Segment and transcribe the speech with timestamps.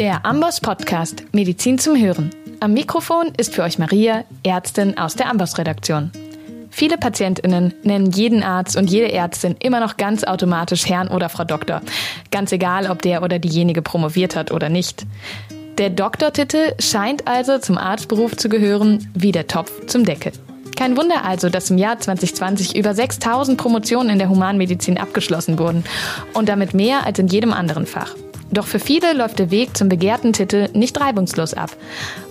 [0.00, 2.30] Der Amboss Podcast Medizin zum Hören.
[2.60, 6.10] Am Mikrofon ist für euch Maria, Ärztin aus der Amboss Redaktion.
[6.70, 11.44] Viele PatientInnen nennen jeden Arzt und jede Ärztin immer noch ganz automatisch Herrn oder Frau
[11.44, 11.82] Doktor.
[12.30, 15.04] Ganz egal, ob der oder diejenige promoviert hat oder nicht.
[15.76, 20.32] Der Doktortitel scheint also zum Arztberuf zu gehören, wie der Topf zum Deckel.
[20.76, 25.84] Kein Wunder also, dass im Jahr 2020 über 6000 Promotionen in der Humanmedizin abgeschlossen wurden
[26.32, 28.14] und damit mehr als in jedem anderen Fach.
[28.52, 31.70] Doch für viele läuft der Weg zum begehrten Titel nicht reibungslos ab.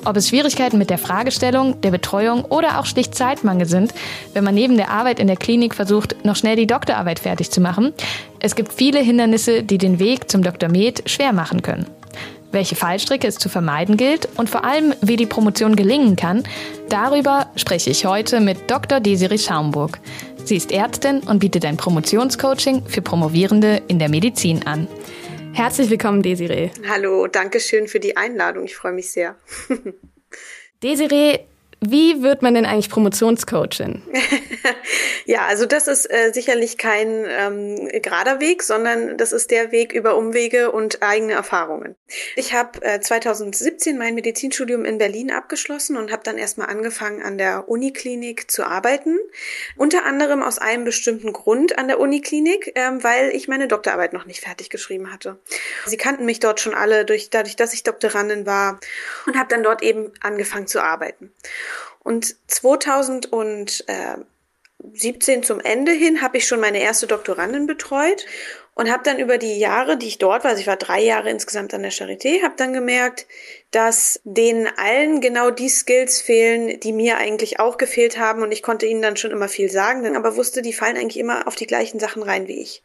[0.04, 3.94] Ob es Schwierigkeiten mit der Fragestellung, der Betreuung oder auch schlicht Zeitmangel sind,
[4.34, 7.62] wenn man neben der Arbeit in der Klinik versucht, noch schnell die Doktorarbeit fertig zu
[7.62, 7.94] machen.
[8.40, 10.70] Es gibt viele Hindernisse, die den Weg zum Dr.
[10.70, 11.86] Med schwer machen können.
[12.52, 16.44] Welche Fallstricke es zu vermeiden gilt und vor allem, wie die Promotion gelingen kann,
[16.90, 19.00] darüber spreche ich heute mit Dr.
[19.00, 20.00] Desiree Schaumburg.
[20.46, 24.88] Sie ist Ärztin und bietet ein Promotionscoaching für Promovierende in der Medizin an.
[25.54, 26.70] Herzlich willkommen, Desiree.
[26.88, 28.66] Hallo, danke schön für die Einladung.
[28.66, 29.36] Ich freue mich sehr.
[30.84, 31.40] Desiree,
[31.82, 34.02] wie wird man denn eigentlich Promotionscoachin?
[35.26, 39.94] ja, also das ist äh, sicherlich kein ähm, gerader Weg, sondern das ist der Weg
[39.94, 41.96] über Umwege und eigene Erfahrungen.
[42.36, 47.38] Ich habe äh, 2017 mein Medizinstudium in Berlin abgeschlossen und habe dann erstmal angefangen an
[47.38, 49.18] der Uniklinik zu arbeiten.
[49.78, 54.26] Unter anderem aus einem bestimmten Grund an der Uniklinik, ähm, weil ich meine Doktorarbeit noch
[54.26, 55.40] nicht fertig geschrieben hatte.
[55.86, 58.82] Sie kannten mich dort schon alle durch, dadurch, dass ich Doktorandin war
[59.26, 61.32] und habe dann dort eben angefangen zu arbeiten.
[62.00, 68.26] Und 2017 zum Ende hin habe ich schon meine erste Doktorandin betreut
[68.80, 71.30] und habe dann über die Jahre, die ich dort war, also ich war drei Jahre
[71.30, 73.28] insgesamt an der Charité, habe dann gemerkt,
[73.72, 78.64] dass denen allen genau die Skills fehlen, die mir eigentlich auch gefehlt haben und ich
[78.64, 81.68] konnte ihnen dann schon immer viel sagen, aber wusste, die fallen eigentlich immer auf die
[81.68, 82.82] gleichen Sachen rein wie ich.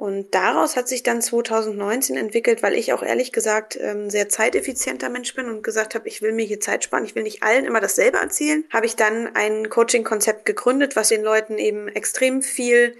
[0.00, 5.10] Und daraus hat sich dann 2019 entwickelt, weil ich auch ehrlich gesagt ähm, sehr zeiteffizienter
[5.10, 7.66] Mensch bin und gesagt habe, ich will mir hier Zeit sparen, ich will nicht allen
[7.66, 12.96] immer dasselbe erzählen, habe ich dann ein Coaching-Konzept gegründet, was den Leuten eben extrem viel,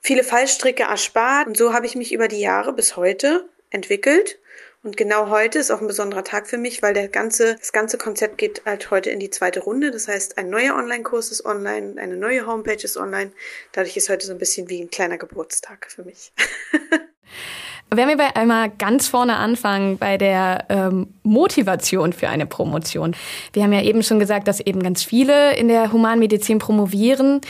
[0.00, 1.46] viele Fallstricke erspart.
[1.46, 4.40] Und so habe ich mich über die Jahre bis heute entwickelt
[4.84, 7.96] und genau heute ist auch ein besonderer Tag für mich, weil der ganze, das ganze
[7.96, 9.90] Konzept geht halt heute in die zweite Runde.
[9.90, 13.32] Das heißt, ein neuer Online-Kurs ist online, eine neue Homepage ist online.
[13.72, 16.32] Dadurch ist heute so ein bisschen wie ein kleiner Geburtstag für mich.
[17.90, 23.16] Wenn wir bei einmal ganz vorne anfangen, bei der ähm, Motivation für eine Promotion.
[23.52, 27.40] Wir haben ja eben schon gesagt, dass eben ganz viele in der Humanmedizin promovieren,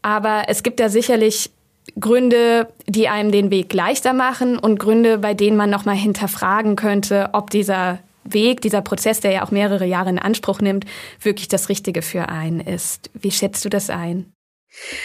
[0.00, 1.50] aber es gibt ja sicherlich
[1.98, 7.30] Gründe, die einem den Weg leichter machen und Gründe, bei denen man nochmal hinterfragen könnte,
[7.32, 10.84] ob dieser Weg, dieser Prozess, der ja auch mehrere Jahre in Anspruch nimmt,
[11.20, 13.10] wirklich das Richtige für einen ist.
[13.14, 14.32] Wie schätzt du das ein?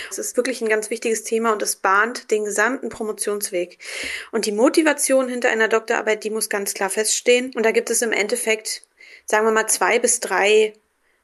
[0.09, 3.79] Es ist wirklich ein ganz wichtiges Thema und es bahnt den gesamten Promotionsweg.
[4.31, 7.51] Und die Motivation hinter einer Doktorarbeit, die muss ganz klar feststehen.
[7.55, 8.85] Und da gibt es im Endeffekt,
[9.25, 10.73] sagen wir mal, zwei bis drei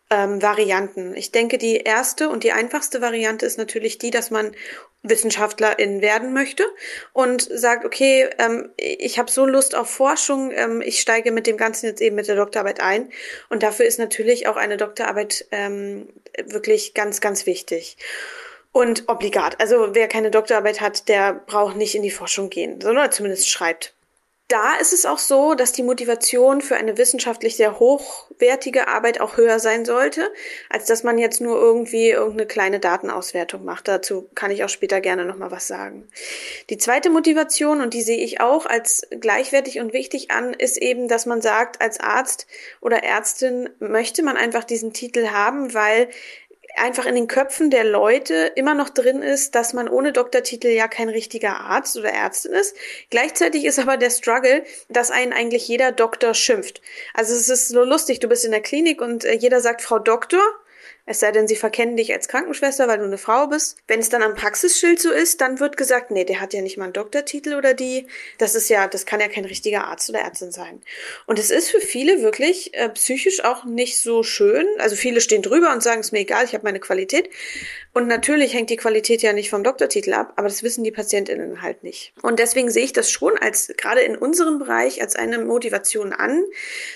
[0.10, 1.16] ähm, Varianten.
[1.16, 4.56] Ich denke, die erste und die einfachste Variante ist natürlich die, dass man
[5.02, 6.66] Wissenschaftlerin werden möchte
[7.14, 11.58] und sagt, okay, ähm, ich habe so Lust auf Forschung, ähm, ich steige mit dem
[11.58, 13.10] Ganzen jetzt eben mit der Doktorarbeit ein.
[13.50, 16.10] Und dafür ist natürlich auch eine Doktorarbeit ähm,
[16.46, 17.98] wirklich ganz, ganz wichtig.
[18.72, 19.60] Und obligat.
[19.60, 23.94] Also wer keine Doktorarbeit hat, der braucht nicht in die Forschung gehen, sondern zumindest schreibt
[24.50, 29.38] da ist es auch so, dass die Motivation für eine wissenschaftlich sehr hochwertige Arbeit auch
[29.38, 30.34] höher sein sollte,
[30.70, 33.88] als dass man jetzt nur irgendwie irgendeine kleine Datenauswertung macht.
[33.88, 36.10] Dazu kann ich auch später gerne nochmal was sagen.
[36.72, 41.08] Die zweite Motivation, und die sehe ich auch als gleichwertig und wichtig an, ist eben,
[41.08, 42.48] dass man sagt, als Arzt
[42.82, 46.10] oder Ärztin möchte man einfach diesen Titel haben, weil
[46.76, 50.88] einfach in den Köpfen der Leute immer noch drin ist, dass man ohne Doktortitel ja
[50.88, 52.76] kein richtiger Arzt oder Ärztin ist.
[53.10, 56.82] Gleichzeitig ist aber der Struggle, dass einen eigentlich jeder Doktor schimpft.
[57.14, 60.00] Also es ist so lustig, du bist in der Klinik und äh, jeder sagt Frau
[60.00, 60.42] Doktor
[61.10, 63.78] es sei denn, sie verkennen dich als Krankenschwester, weil du eine Frau bist.
[63.88, 66.78] Wenn es dann am Praxisschild so ist, dann wird gesagt, nee, der hat ja nicht
[66.78, 68.06] mal einen Doktortitel oder die.
[68.38, 70.84] Das ist ja, das kann ja kein richtiger Arzt oder Ärztin sein.
[71.26, 74.68] Und es ist für viele wirklich äh, psychisch auch nicht so schön.
[74.78, 77.28] Also viele stehen drüber und sagen, es mir egal, ich habe meine Qualität.
[77.92, 81.64] Und natürlich hängt die Qualität ja nicht vom Doktortitel ab, aber das wissen die PatientInnen
[81.64, 82.14] halt nicht.
[82.22, 86.44] Und deswegen sehe ich das schon als, gerade in unserem Bereich, als eine Motivation an,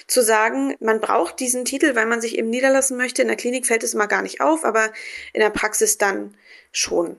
[0.05, 3.23] zu sagen, man braucht diesen Titel, weil man sich eben niederlassen möchte.
[3.23, 4.91] In der Klinik fällt es mal gar nicht auf, aber
[5.33, 6.35] in der Praxis dann
[6.71, 7.17] schon.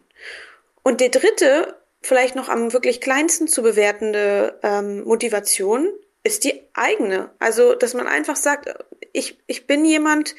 [0.82, 5.88] Und der dritte, vielleicht noch am wirklich kleinsten zu bewertende ähm, Motivation
[6.22, 7.30] ist die eigene.
[7.38, 8.74] Also, dass man einfach sagt,
[9.12, 10.34] ich, ich bin jemand,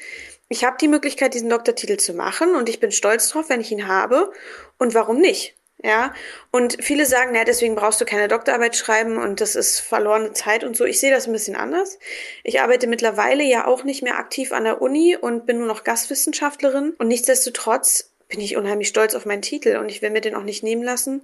[0.48, 3.72] ich habe die Möglichkeit, diesen Doktortitel zu machen und ich bin stolz drauf, wenn ich
[3.72, 4.32] ihn habe.
[4.78, 5.56] Und warum nicht?
[5.84, 6.14] Ja,
[6.52, 10.64] und viele sagen, ja, deswegen brauchst du keine Doktorarbeit schreiben und das ist verlorene Zeit
[10.64, 10.84] und so.
[10.84, 11.98] Ich sehe das ein bisschen anders.
[12.44, 15.84] Ich arbeite mittlerweile ja auch nicht mehr aktiv an der Uni und bin nur noch
[15.84, 20.34] Gastwissenschaftlerin und nichtsdestotrotz bin ich unheimlich stolz auf meinen Titel und ich will mir den
[20.34, 21.22] auch nicht nehmen lassen.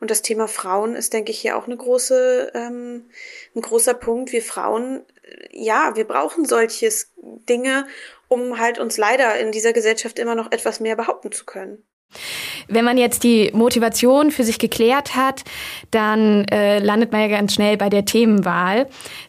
[0.00, 3.06] Und das Thema Frauen ist, denke ich, hier auch eine große, ähm,
[3.54, 4.32] ein großer Punkt.
[4.32, 5.04] Wir Frauen,
[5.50, 7.86] ja, wir brauchen solches Dinge,
[8.28, 11.84] um halt uns leider in dieser Gesellschaft immer noch etwas mehr behaupten zu können.
[12.68, 15.42] Wenn man jetzt die Motivation für sich geklärt hat,
[15.90, 18.86] dann äh, landet man ja ganz schnell bei der Themenwahl.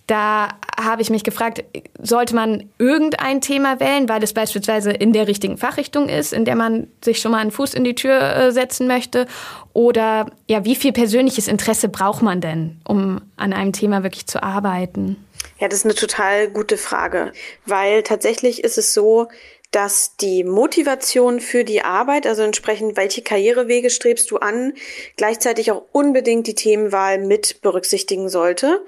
[0.07, 0.49] Da
[0.79, 1.63] habe ich mich gefragt,
[2.01, 6.55] sollte man irgendein Thema wählen, weil es beispielsweise in der richtigen Fachrichtung ist, in der
[6.55, 9.25] man sich schon mal einen Fuß in die Tür äh, setzen möchte?
[9.73, 14.43] Oder ja, wie viel persönliches Interesse braucht man denn, um an einem Thema wirklich zu
[14.43, 15.17] arbeiten?
[15.59, 17.31] Ja, das ist eine total gute Frage,
[17.65, 19.27] weil tatsächlich ist es so,
[19.75, 24.71] dass die Motivation für die Arbeit, also entsprechend welche Karrierewege strebst du an,
[25.17, 28.85] gleichzeitig auch unbedingt die Themenwahl mit berücksichtigen sollte.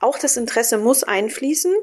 [0.00, 1.74] Auch das Interesse muss einfließen.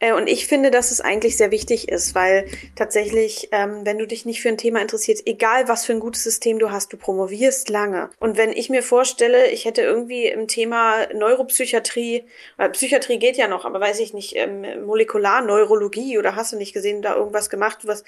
[0.00, 2.44] Äh, und ich finde, dass es eigentlich sehr wichtig ist, weil
[2.76, 6.24] tatsächlich, ähm, wenn du dich nicht für ein Thema interessierst, egal was für ein gutes
[6.24, 8.10] System du hast, du promovierst lange.
[8.20, 12.24] Und wenn ich mir vorstelle, ich hätte irgendwie im Thema Neuropsychiatrie,
[12.58, 16.74] oder Psychiatrie geht ja noch, aber weiß ich nicht, ähm, Molekularneurologie oder hast du nicht
[16.74, 18.04] gesehen, da irgendwas gemacht, was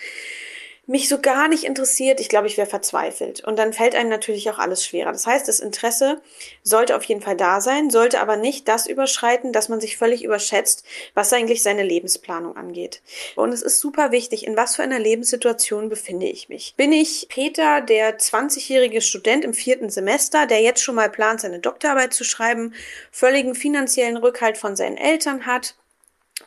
[0.89, 3.43] mich so gar nicht interessiert, ich glaube, ich wäre verzweifelt.
[3.43, 5.11] Und dann fällt einem natürlich auch alles schwerer.
[5.11, 6.21] Das heißt, das Interesse
[6.63, 10.23] sollte auf jeden Fall da sein, sollte aber nicht das überschreiten, dass man sich völlig
[10.23, 10.85] überschätzt,
[11.15, 13.03] was eigentlich seine Lebensplanung angeht.
[13.35, 16.75] Und es ist super wichtig, in was für einer Lebenssituation befinde ich mich.
[16.77, 21.59] Bin ich Peter, der 20-jährige Student im vierten Semester, der jetzt schon mal plant, seine
[21.59, 22.75] Doktorarbeit zu schreiben,
[23.11, 25.75] völligen finanziellen Rückhalt von seinen Eltern hat,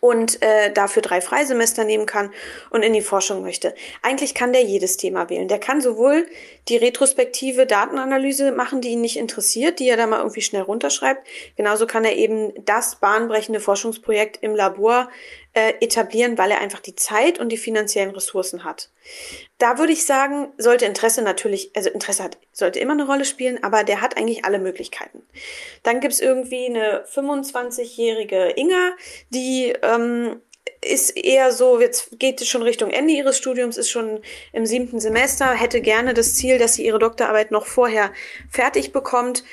[0.01, 2.31] und äh, dafür drei Freisemester nehmen kann
[2.69, 3.73] und in die Forschung möchte.
[4.01, 5.47] Eigentlich kann der jedes Thema wählen.
[5.47, 6.27] Der kann sowohl
[6.67, 11.27] die retrospektive Datenanalyse machen, die ihn nicht interessiert, die er da mal irgendwie schnell runterschreibt.
[11.57, 15.09] Genauso kann er eben das bahnbrechende Forschungsprojekt im Labor
[15.59, 18.89] äh, etablieren, weil er einfach die Zeit und die finanziellen Ressourcen hat.
[19.57, 23.61] Da würde ich sagen, sollte Interesse natürlich, also Interesse hat, sollte immer eine Rolle spielen,
[23.63, 25.21] aber der hat eigentlich alle Möglichkeiten.
[25.83, 28.91] Dann gibt's irgendwie eine 25-jährige Inga,
[29.31, 30.41] die ähm,
[30.81, 34.21] ist eher so, jetzt geht es schon Richtung Ende ihres Studiums, ist schon
[34.53, 38.13] im siebten Semester, hätte gerne das Ziel, dass sie ihre Doktorarbeit noch vorher
[38.49, 39.43] fertig bekommt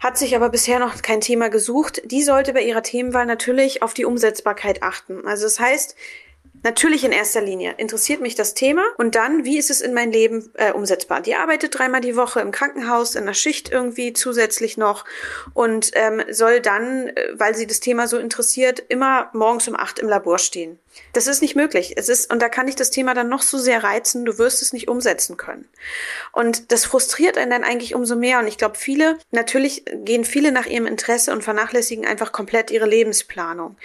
[0.00, 2.02] hat sich aber bisher noch kein Thema gesucht.
[2.04, 5.26] Die sollte bei ihrer Themenwahl natürlich auf die Umsetzbarkeit achten.
[5.26, 5.94] Also das heißt,
[6.62, 10.12] Natürlich in erster Linie interessiert mich das Thema und dann, wie ist es in mein
[10.12, 11.22] Leben äh, umsetzbar?
[11.22, 15.06] Die arbeitet dreimal die Woche im Krankenhaus, in der Schicht irgendwie zusätzlich noch
[15.54, 19.98] und ähm, soll dann, äh, weil sie das Thema so interessiert, immer morgens um acht
[20.00, 20.78] im Labor stehen.
[21.12, 21.94] Das ist nicht möglich.
[21.96, 24.62] Es ist, und da kann ich das Thema dann noch so sehr reizen, du wirst
[24.62, 25.68] es nicht umsetzen können.
[26.32, 28.38] Und das frustriert einen dann eigentlich umso mehr.
[28.38, 32.86] Und ich glaube, viele, natürlich gehen viele nach ihrem Interesse und vernachlässigen einfach komplett ihre
[32.86, 33.76] Lebensplanung.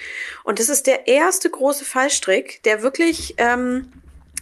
[0.43, 3.91] Und das ist der erste große Fallstrick, der wirklich ähm,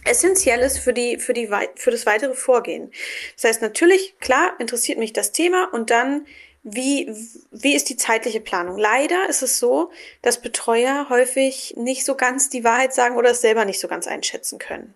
[0.04, 2.92] essentiell ist für die für die für das weitere Vorgehen.
[3.36, 6.26] Das heißt natürlich klar interessiert mich das Thema und dann
[6.66, 7.14] wie,
[7.50, 8.78] wie ist die zeitliche Planung?
[8.78, 9.90] Leider ist es so,
[10.22, 14.06] dass Betreuer häufig nicht so ganz die Wahrheit sagen oder es selber nicht so ganz
[14.06, 14.94] einschätzen können.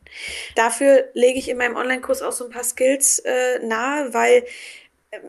[0.54, 4.46] Dafür lege ich in meinem Online-Kurs auch so ein paar Skills äh, nahe, weil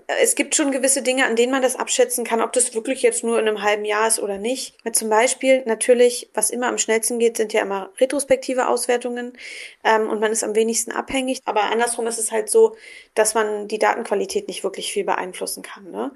[0.08, 3.24] es gibt schon gewisse Dinge, an denen man das abschätzen kann, ob das wirklich jetzt
[3.24, 4.76] nur in einem halben Jahr ist oder nicht.
[4.92, 9.34] Zum Beispiel natürlich, was immer am schnellsten geht, sind ja immer retrospektive Auswertungen
[9.86, 11.40] ähm, und man ist am wenigsten abhängig.
[11.46, 12.76] Aber andersrum ist es halt so,
[13.16, 15.90] dass man die Datenqualität nicht wirklich viel beeinflussen kann.
[15.92, 16.12] Ne?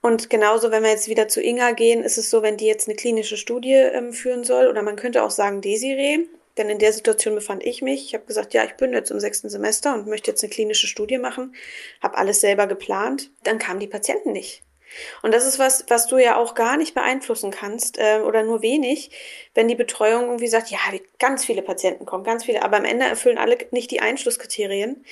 [0.00, 2.88] Und genauso, wenn wir jetzt wieder zu Inga gehen, ist es so, wenn die jetzt
[2.88, 6.92] eine klinische Studie ähm, führen soll, oder man könnte auch sagen Desiree, denn in der
[6.92, 8.06] Situation befand ich mich.
[8.06, 10.86] Ich habe gesagt, ja, ich bin jetzt im sechsten Semester und möchte jetzt eine klinische
[10.86, 11.54] Studie machen,
[12.02, 13.30] habe alles selber geplant.
[13.42, 14.62] Dann kamen die Patienten nicht.
[15.22, 18.62] Und das ist was, was du ja auch gar nicht beeinflussen kannst äh, oder nur
[18.62, 19.10] wenig,
[19.54, 20.78] wenn die Betreuung irgendwie sagt, ja,
[21.18, 25.04] ganz viele Patienten kommen, ganz viele, aber am Ende erfüllen alle nicht die Einschlusskriterien.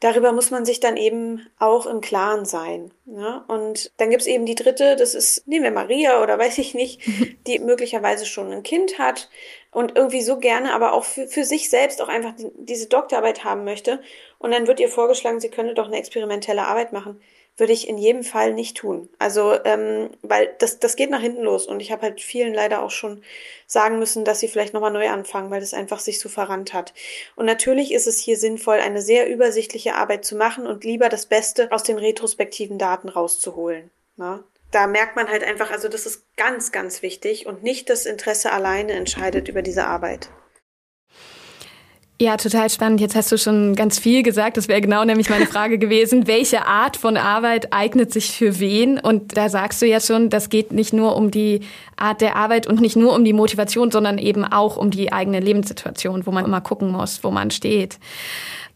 [0.00, 2.92] Darüber muss man sich dann eben auch im Klaren sein.
[3.04, 3.42] Ne?
[3.48, 7.00] Und dann gibt's eben die dritte, das ist, nehmen wir Maria oder weiß ich nicht,
[7.46, 9.28] die möglicherweise schon ein Kind hat
[9.72, 13.42] und irgendwie so gerne, aber auch für, für sich selbst auch einfach die, diese Doktorarbeit
[13.42, 14.00] haben möchte.
[14.38, 17.20] Und dann wird ihr vorgeschlagen, sie könne doch eine experimentelle Arbeit machen.
[17.58, 19.10] Würde ich in jedem Fall nicht tun.
[19.18, 21.66] Also, ähm, weil das, das geht nach hinten los.
[21.66, 23.22] Und ich habe halt vielen leider auch schon
[23.66, 26.94] sagen müssen, dass sie vielleicht nochmal neu anfangen, weil das einfach sich so verrannt hat.
[27.36, 31.26] Und natürlich ist es hier sinnvoll, eine sehr übersichtliche Arbeit zu machen und lieber das
[31.26, 33.90] Beste aus den retrospektiven Daten rauszuholen.
[34.16, 34.42] Ne?
[34.70, 38.52] da merkt man halt einfach, also das ist ganz, ganz wichtig und nicht das Interesse
[38.52, 40.28] alleine entscheidet über diese Arbeit.
[42.20, 43.00] Ja, total spannend.
[43.00, 44.56] Jetzt hast du schon ganz viel gesagt.
[44.56, 46.26] Das wäre genau nämlich meine Frage gewesen.
[46.26, 48.98] Welche Art von Arbeit eignet sich für wen?
[48.98, 51.60] Und da sagst du ja schon, das geht nicht nur um die
[51.96, 55.38] Art der Arbeit und nicht nur um die Motivation, sondern eben auch um die eigene
[55.38, 58.00] Lebenssituation, wo man immer gucken muss, wo man steht.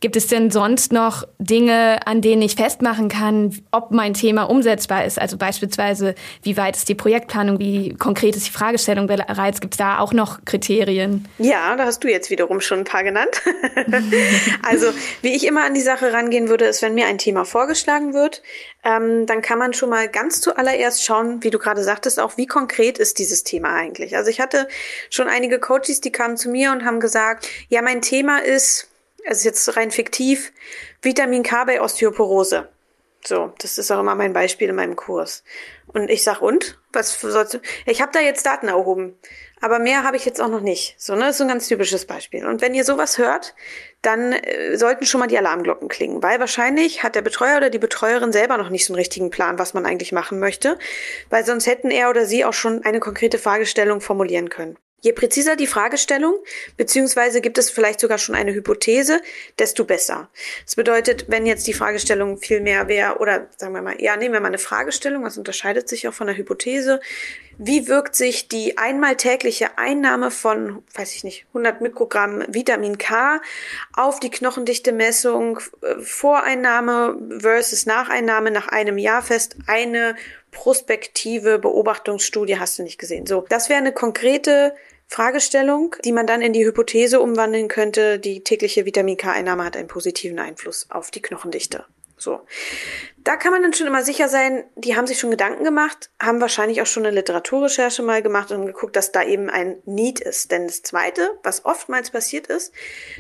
[0.03, 5.05] Gibt es denn sonst noch Dinge, an denen ich festmachen kann, ob mein Thema umsetzbar
[5.05, 5.17] ist?
[5.17, 9.61] Also beispielsweise, wie weit ist die Projektplanung, wie konkret ist die Fragestellung bereits?
[9.61, 11.29] Gibt es da auch noch Kriterien?
[11.39, 13.43] Ja, da hast du jetzt wiederum schon ein paar genannt.
[14.65, 14.89] also,
[15.21, 18.43] wie ich immer an die Sache rangehen würde, ist, wenn mir ein Thema vorgeschlagen wird,
[18.83, 22.47] ähm, dann kann man schon mal ganz zuallererst schauen, wie du gerade sagtest, auch wie
[22.47, 24.17] konkret ist dieses Thema eigentlich.
[24.17, 24.67] Also ich hatte
[25.11, 28.89] schon einige Coaches, die kamen zu mir und haben gesagt, ja, mein Thema ist
[29.25, 30.53] es ist jetzt rein fiktiv,
[31.01, 32.69] Vitamin K bei Osteoporose.
[33.25, 35.45] So, das ist auch immer mein Beispiel in meinem Kurs.
[35.87, 36.79] Und ich sag, und?
[36.93, 37.61] Was sollst du?
[37.87, 39.17] Ich habe da jetzt Daten erhoben,
[39.61, 40.97] aber mehr habe ich jetzt auch noch nicht.
[40.99, 42.45] So, ne, das ist ein ganz typisches Beispiel.
[42.45, 43.55] Und wenn ihr sowas hört,
[44.03, 47.79] dann äh, sollten schon mal die Alarmglocken klingen, weil wahrscheinlich hat der Betreuer oder die
[47.79, 50.79] Betreuerin selber noch nicht so einen richtigen Plan, was man eigentlich machen möchte,
[51.31, 54.77] weil sonst hätten er oder sie auch schon eine konkrete Fragestellung formulieren können.
[55.03, 56.37] Je präziser die Fragestellung,
[56.77, 59.21] beziehungsweise gibt es vielleicht sogar schon eine Hypothese,
[59.59, 60.31] desto besser.
[60.65, 64.33] Das bedeutet, wenn jetzt die Fragestellung viel mehr wäre, oder sagen wir mal, ja, nehmen
[64.33, 67.01] wir mal eine Fragestellung, was unterscheidet sich auch von der Hypothese.
[67.59, 73.41] Wie wirkt sich die einmal tägliche Einnahme von, weiß ich nicht, 100 Mikrogramm Vitamin K
[73.95, 79.57] auf die Knochendichte-Messung äh, Voreinnahme versus Nacheinnahme nach einem Jahr fest?
[79.67, 80.15] Eine
[80.53, 83.27] prospektive Beobachtungsstudie hast du nicht gesehen.
[83.27, 84.75] So, das wäre eine konkrete
[85.13, 89.89] Fragestellung, die man dann in die Hypothese umwandeln könnte, die tägliche Vitamin K-Einnahme hat einen
[89.89, 91.85] positiven Einfluss auf die Knochendichte.
[92.17, 92.41] So.
[93.19, 96.41] Da kann man dann schon immer sicher sein, die haben sich schon Gedanken gemacht, haben
[96.41, 100.51] wahrscheinlich auch schon eine Literaturrecherche mal gemacht und geguckt, dass da eben ein Need ist.
[100.51, 102.73] Denn das Zweite, was oftmals passiert ist,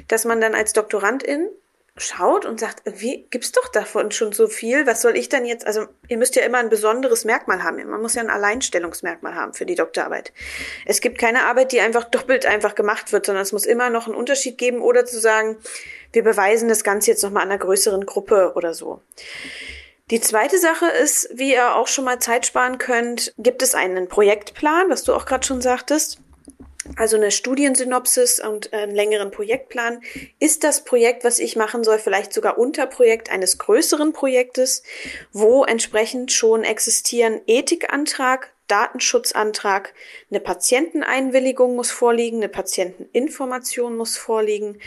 [0.08, 1.50] dass man dann als Doktorandin
[1.98, 4.86] schaut und sagt, wie gibt's doch davon schon so viel?
[4.86, 5.66] Was soll ich denn jetzt?
[5.66, 7.86] Also ihr müsst ja immer ein besonderes Merkmal haben.
[7.86, 10.32] Man muss ja ein Alleinstellungsmerkmal haben für die Doktorarbeit.
[10.86, 14.06] Es gibt keine Arbeit, die einfach doppelt einfach gemacht wird, sondern es muss immer noch
[14.06, 15.58] einen Unterschied geben oder zu sagen,
[16.12, 19.02] wir beweisen das Ganze jetzt nochmal einer größeren Gruppe oder so.
[20.10, 24.08] Die zweite Sache ist, wie ihr auch schon mal Zeit sparen könnt, gibt es einen
[24.08, 26.21] Projektplan, was du auch gerade schon sagtest
[26.96, 30.02] also eine Studiensynopsis und einen längeren Projektplan.
[30.38, 34.82] Ist das Projekt, was ich machen soll, vielleicht sogar Unterprojekt eines größeren Projektes,
[35.32, 39.92] wo entsprechend schon existieren Ethikantrag, Datenschutzantrag,
[40.30, 44.78] eine Patienteneinwilligung muss vorliegen, eine Patienteninformation muss vorliegen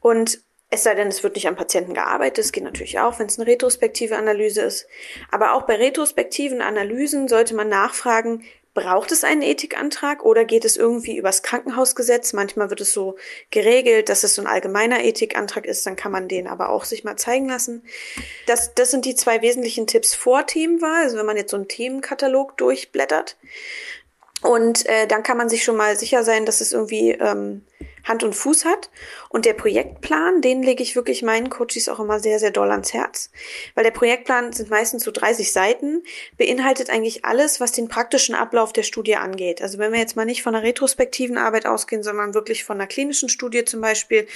[0.00, 2.38] und es sei denn, es wird nicht am Patienten gearbeitet.
[2.38, 4.88] Das geht natürlich auch, wenn es eine retrospektive Analyse ist.
[5.30, 8.44] Aber auch bei retrospektiven Analysen sollte man nachfragen,
[8.74, 12.32] Braucht es einen Ethikantrag oder geht es irgendwie übers Krankenhausgesetz?
[12.32, 13.16] Manchmal wird es so
[13.50, 17.04] geregelt, dass es so ein allgemeiner Ethikantrag ist, dann kann man den aber auch sich
[17.04, 17.84] mal zeigen lassen.
[18.46, 21.68] Das, das sind die zwei wesentlichen Tipps vor Themenwahl, also wenn man jetzt so einen
[21.68, 23.36] Themenkatalog durchblättert.
[24.42, 27.62] Und äh, dann kann man sich schon mal sicher sein, dass es irgendwie ähm,
[28.04, 28.90] Hand und Fuß hat.
[29.28, 32.92] Und der Projektplan, den lege ich wirklich meinen Coaches auch immer sehr, sehr doll ans
[32.92, 33.30] Herz.
[33.74, 36.02] Weil der Projektplan sind meistens so 30 Seiten,
[36.36, 39.62] beinhaltet eigentlich alles, was den praktischen Ablauf der Studie angeht.
[39.62, 42.86] Also wenn wir jetzt mal nicht von einer retrospektiven Arbeit ausgehen, sondern wirklich von einer
[42.86, 44.26] klinischen Studie zum Beispiel,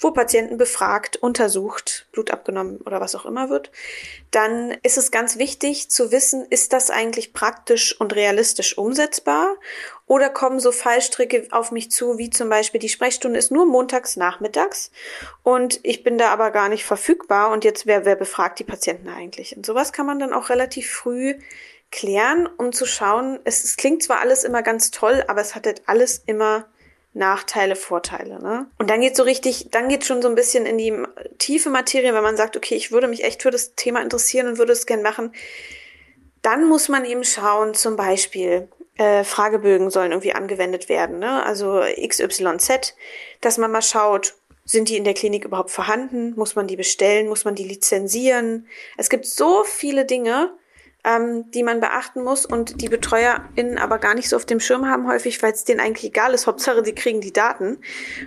[0.00, 3.70] wo Patienten befragt, untersucht, Blut abgenommen oder was auch immer wird,
[4.30, 9.56] dann ist es ganz wichtig zu wissen, ist das eigentlich praktisch und realistisch umsetzbar
[10.08, 14.16] oder kommen so Fallstricke auf mich zu, wie zum Beispiel die Sprechstunde ist nur montags
[14.16, 14.90] nachmittags
[15.44, 19.08] und ich bin da aber gar nicht verfügbar und jetzt wer, wer befragt die Patienten
[19.08, 19.56] eigentlich?
[19.56, 21.36] Und sowas kann man dann auch relativ früh
[21.90, 25.66] klären, um zu schauen, es, es klingt zwar alles immer ganz toll, aber es hat
[25.66, 26.66] halt alles immer
[27.14, 28.40] Nachteile, Vorteile.
[28.42, 28.66] Ne?
[28.78, 30.94] Und dann geht so richtig, dann geht schon so ein bisschen in die
[31.38, 34.58] tiefe Materie, wenn man sagt, okay, ich würde mich echt für das Thema interessieren und
[34.58, 35.32] würde es gern machen.
[36.42, 38.68] Dann muss man eben schauen, zum Beispiel,
[38.98, 41.44] äh, Fragebögen sollen irgendwie angewendet werden, ne?
[41.44, 42.94] also XYZ,
[43.40, 46.34] dass man mal schaut, sind die in der Klinik überhaupt vorhanden?
[46.36, 47.28] Muss man die bestellen?
[47.28, 48.66] Muss man die lizenzieren?
[48.98, 50.52] Es gibt so viele Dinge,
[51.08, 54.86] ähm, die man beachten muss und die BetreuerInnen aber gar nicht so auf dem Schirm
[54.86, 56.46] haben häufig, weil es denen eigentlich egal ist.
[56.46, 57.78] Hauptsache, sie kriegen die Daten.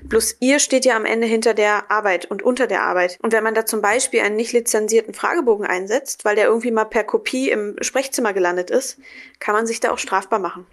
[0.03, 3.19] Bloß ihr steht ja am Ende hinter der Arbeit und unter der Arbeit.
[3.21, 6.85] Und wenn man da zum Beispiel einen nicht lizenzierten Fragebogen einsetzt, weil der irgendwie mal
[6.85, 8.97] per Kopie im Sprechzimmer gelandet ist,
[9.39, 10.65] kann man sich da auch strafbar machen.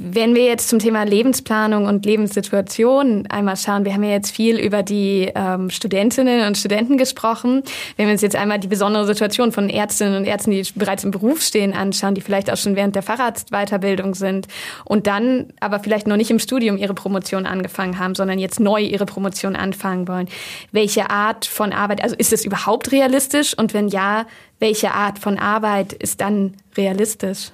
[0.00, 4.56] Wenn wir jetzt zum Thema Lebensplanung und Lebenssituation einmal schauen, wir haben ja jetzt viel
[4.56, 7.64] über die ähm, Studentinnen und Studenten gesprochen.
[7.96, 11.10] Wenn wir uns jetzt einmal die besondere Situation von Ärztinnen und Ärzten, die bereits im
[11.10, 14.46] Beruf stehen, anschauen, die vielleicht auch schon während der Facharztweiterbildung sind
[14.84, 18.80] und dann aber vielleicht noch nicht im Studium ihre Promotion angefangen haben, sondern jetzt neu
[18.80, 20.28] ihre Promotion anfangen wollen.
[20.70, 23.52] Welche Art von Arbeit, also ist es überhaupt realistisch?
[23.58, 24.26] Und wenn ja,
[24.60, 27.50] welche Art von Arbeit ist dann realistisch?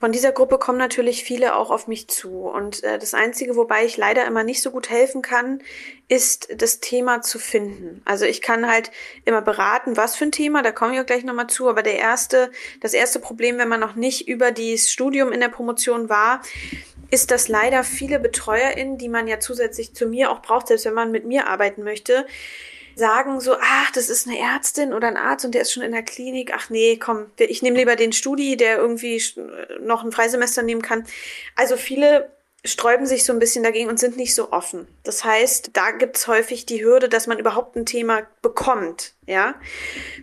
[0.00, 2.46] Von dieser Gruppe kommen natürlich viele auch auf mich zu.
[2.46, 5.60] Und äh, das Einzige, wobei ich leider immer nicht so gut helfen kann,
[6.08, 8.00] ist das Thema zu finden.
[8.06, 8.90] Also ich kann halt
[9.26, 11.68] immer beraten, was für ein Thema, da komme ich auch gleich nochmal zu.
[11.68, 15.50] Aber der erste, das erste Problem, wenn man noch nicht über das Studium in der
[15.50, 16.40] Promotion war,
[17.10, 20.94] ist, dass leider viele BetreuerInnen, die man ja zusätzlich zu mir auch braucht, selbst wenn
[20.94, 22.26] man mit mir arbeiten möchte,
[22.94, 25.92] sagen so, ach, das ist eine Ärztin oder ein Arzt und der ist schon in
[25.92, 26.52] der Klinik.
[26.54, 29.22] Ach nee, komm, ich nehme lieber den Studi, der irgendwie
[29.80, 31.06] noch ein Freisemester nehmen kann.
[31.56, 32.30] Also viele
[32.64, 34.86] sträuben sich so ein bisschen dagegen und sind nicht so offen.
[35.02, 39.54] Das heißt, da gibt's häufig die Hürde, dass man überhaupt ein Thema bekommt, ja.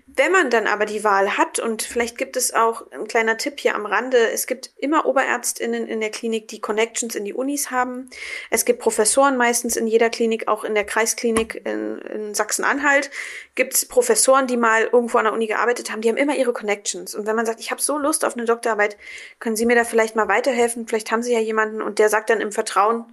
[0.06, 3.60] Wenn man dann aber die Wahl hat, und vielleicht gibt es auch ein kleiner Tipp
[3.60, 7.70] hier am Rande, es gibt immer Oberärztinnen in der Klinik, die Connections in die Unis
[7.70, 8.10] haben.
[8.50, 13.12] Es gibt Professoren meistens in jeder Klinik, auch in der Kreisklinik in, in Sachsen-Anhalt
[13.56, 16.54] gibt es Professoren, die mal irgendwo an der Uni gearbeitet haben, die haben immer ihre
[16.54, 17.16] Connections.
[17.16, 18.98] Und wenn man sagt, ich habe so Lust auf eine Doktorarbeit,
[19.40, 20.88] können Sie mir da vielleicht mal weiterhelfen?
[20.88, 23.06] Vielleicht haben Sie ja jemanden und der sagt dann im Vertrauen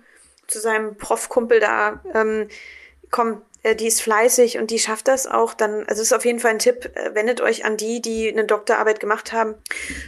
[0.47, 2.49] zu seinem Profkumpel da, ähm,
[3.11, 3.43] komm,
[3.73, 6.59] die ist fleißig und die schafft das auch, dann, also ist auf jeden Fall ein
[6.59, 9.55] Tipp, äh, wendet euch an die, die eine Doktorarbeit gemacht haben.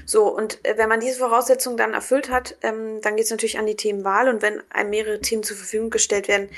[0.05, 3.59] So, und äh, wenn man diese Voraussetzungen dann erfüllt hat, ähm, dann geht es natürlich
[3.59, 6.51] an die Themenwahl und wenn einem mehrere Themen zur Verfügung gestellt werden,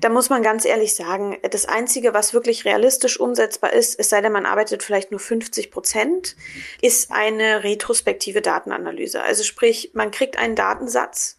[0.00, 4.20] dann muss man ganz ehrlich sagen, das Einzige, was wirklich realistisch umsetzbar ist, es sei
[4.20, 6.34] denn, man arbeitet vielleicht nur 50 Prozent,
[6.82, 9.22] ist eine retrospektive Datenanalyse.
[9.22, 11.38] Also sprich, man kriegt einen Datensatz,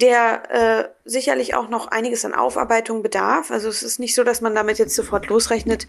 [0.00, 3.50] der äh, sicherlich auch noch einiges an Aufarbeitung bedarf.
[3.50, 5.88] Also es ist nicht so, dass man damit jetzt sofort losrechnet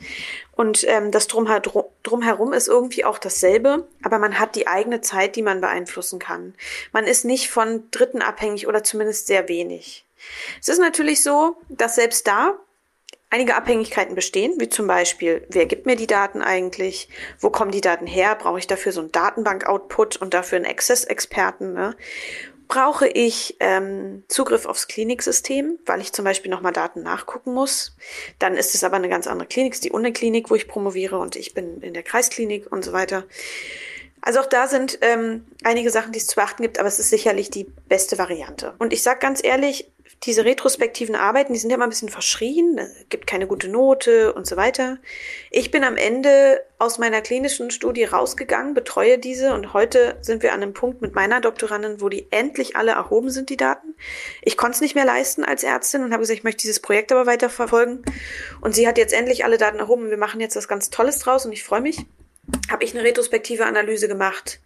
[0.54, 1.62] und ähm, das Drumher
[2.04, 6.56] drumherum ist irgendwie auch dasselbe, aber man hat die eigene Zeit, die man beeinflussen kann.
[6.92, 10.06] Man ist nicht von Dritten abhängig oder zumindest sehr wenig.
[10.60, 12.58] Es ist natürlich so, dass selbst da
[13.30, 17.10] einige Abhängigkeiten bestehen, wie zum Beispiel, wer gibt mir die Daten eigentlich?
[17.40, 18.36] Wo kommen die Daten her?
[18.36, 21.74] Brauche ich dafür so einen Datenbank-Output und dafür einen Access-Experten?
[21.74, 21.96] Ne?
[22.70, 27.96] Brauche ich ähm, Zugriff aufs Kliniksystem, weil ich zum Beispiel nochmal Daten nachgucken muss?
[28.38, 31.36] Dann ist es aber eine ganz andere Klinik, ist die Uniklinik, wo ich promoviere und
[31.36, 33.26] ich bin in der Kreisklinik und so weiter.
[34.22, 37.10] Also auch da sind ähm, einige Sachen, die es zu beachten gibt, aber es ist
[37.10, 38.76] sicherlich die beste Variante.
[38.78, 39.90] Und ich sage ganz ehrlich,
[40.24, 44.34] diese retrospektiven Arbeiten, die sind ja immer ein bisschen verschrien, es gibt keine gute Note
[44.34, 44.98] und so weiter.
[45.50, 50.54] Ich bin am Ende aus meiner klinischen Studie rausgegangen, betreue diese und heute sind wir
[50.54, 53.96] an einem Punkt mit meiner Doktorandin, wo die endlich alle erhoben sind, die Daten.
[54.42, 57.12] Ich konnte es nicht mehr leisten als Ärztin und habe gesagt, ich möchte dieses Projekt
[57.12, 58.04] aber weiterverfolgen.
[58.62, 61.20] Und sie hat jetzt endlich alle Daten erhoben und wir machen jetzt was ganz Tolles
[61.20, 62.06] draus und ich freue mich.
[62.70, 64.60] Habe ich eine retrospektive Analyse gemacht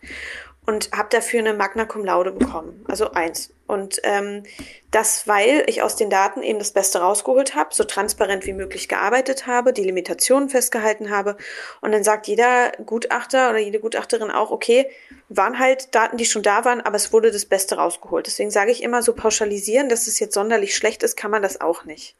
[0.65, 3.53] und habe dafür eine Magna Cum Laude bekommen, also eins.
[3.65, 4.43] Und ähm,
[4.91, 8.87] das, weil ich aus den Daten eben das Beste rausgeholt habe, so transparent wie möglich
[8.87, 11.37] gearbeitet habe, die Limitationen festgehalten habe.
[11.81, 14.89] Und dann sagt jeder Gutachter oder jede Gutachterin auch, okay,
[15.29, 18.27] waren halt Daten, die schon da waren, aber es wurde das Beste rausgeholt.
[18.27, 21.59] Deswegen sage ich immer so pauschalisieren, dass es jetzt sonderlich schlecht ist, kann man das
[21.61, 22.15] auch nicht.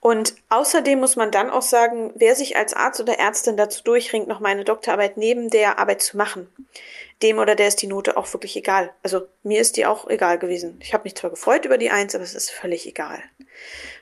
[0.00, 4.28] Und außerdem muss man dann auch sagen, wer sich als Arzt oder Ärztin dazu durchringt,
[4.28, 6.48] noch meine Doktorarbeit neben der Arbeit zu machen,
[7.22, 8.94] dem oder der ist die Note auch wirklich egal.
[9.02, 10.78] Also mir ist die auch egal gewesen.
[10.82, 13.22] Ich habe mich zwar gefreut über die Eins, aber es ist völlig egal.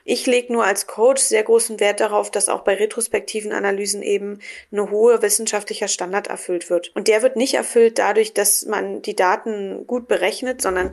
[0.05, 4.39] Ich lege nur als Coach sehr großen Wert darauf, dass auch bei retrospektiven Analysen eben
[4.71, 6.91] eine hohe wissenschaftlicher Standard erfüllt wird.
[6.95, 10.91] Und der wird nicht erfüllt dadurch, dass man die Daten gut berechnet, sondern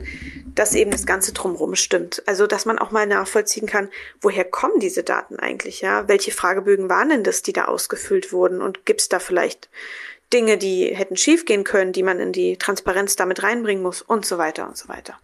[0.55, 2.23] dass eben das Ganze drumherum stimmt.
[2.25, 3.89] Also, dass man auch mal nachvollziehen kann,
[4.21, 6.07] woher kommen diese Daten eigentlich, ja?
[6.07, 8.61] Welche Fragebögen waren denn das, die da ausgefüllt wurden?
[8.61, 9.69] Und gibt es da vielleicht
[10.33, 14.37] Dinge, die hätten schiefgehen können, die man in die Transparenz damit reinbringen muss und so
[14.37, 15.17] weiter und so weiter.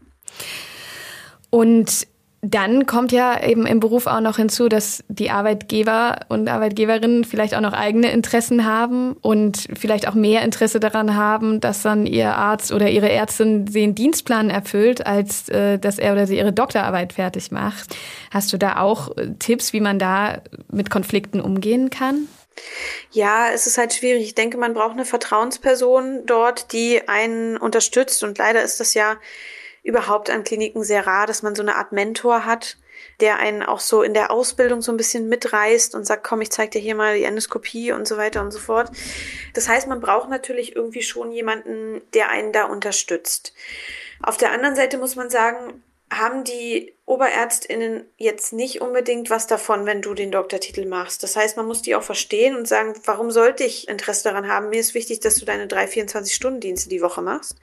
[1.49, 2.07] Und
[2.45, 7.55] dann kommt ja eben im Beruf auch noch hinzu, dass die Arbeitgeber und Arbeitgeberinnen vielleicht
[7.55, 12.35] auch noch eigene Interessen haben und vielleicht auch mehr Interesse daran haben, dass dann ihr
[12.35, 17.13] Arzt oder ihre Ärztin den Dienstplan erfüllt, als äh, dass er oder sie ihre Doktorarbeit
[17.13, 17.95] fertig macht.
[18.29, 22.27] Hast du da auch äh, Tipps, wie man da mit Konflikten umgehen kann?
[23.11, 24.23] Ja, es ist halt schwierig.
[24.23, 28.21] Ich denke, man braucht eine Vertrauensperson dort, die einen unterstützt.
[28.21, 29.15] Und leider ist das ja
[29.83, 32.77] überhaupt an Kliniken sehr rar, dass man so eine Art Mentor hat,
[33.19, 36.51] der einen auch so in der Ausbildung so ein bisschen mitreißt und sagt, komm, ich
[36.51, 38.91] zeig dir hier mal die Endoskopie und so weiter und so fort.
[39.53, 43.53] Das heißt, man braucht natürlich irgendwie schon jemanden, der einen da unterstützt.
[44.21, 45.82] Auf der anderen Seite muss man sagen,
[46.17, 51.21] haben die Oberärztinnen jetzt nicht unbedingt was davon, wenn du den Doktortitel machst.
[51.21, 54.69] Das heißt, man muss die auch verstehen und sagen, warum sollte ich Interesse daran haben?
[54.69, 57.57] Mir ist wichtig, dass du deine drei 24-Stunden-Dienste die Woche machst.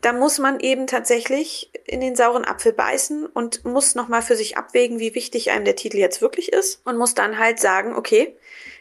[0.00, 4.56] Da muss man eben tatsächlich in den sauren Apfel beißen und muss nochmal für sich
[4.56, 8.34] abwägen, wie wichtig einem der Titel jetzt wirklich ist und muss dann halt sagen, okay,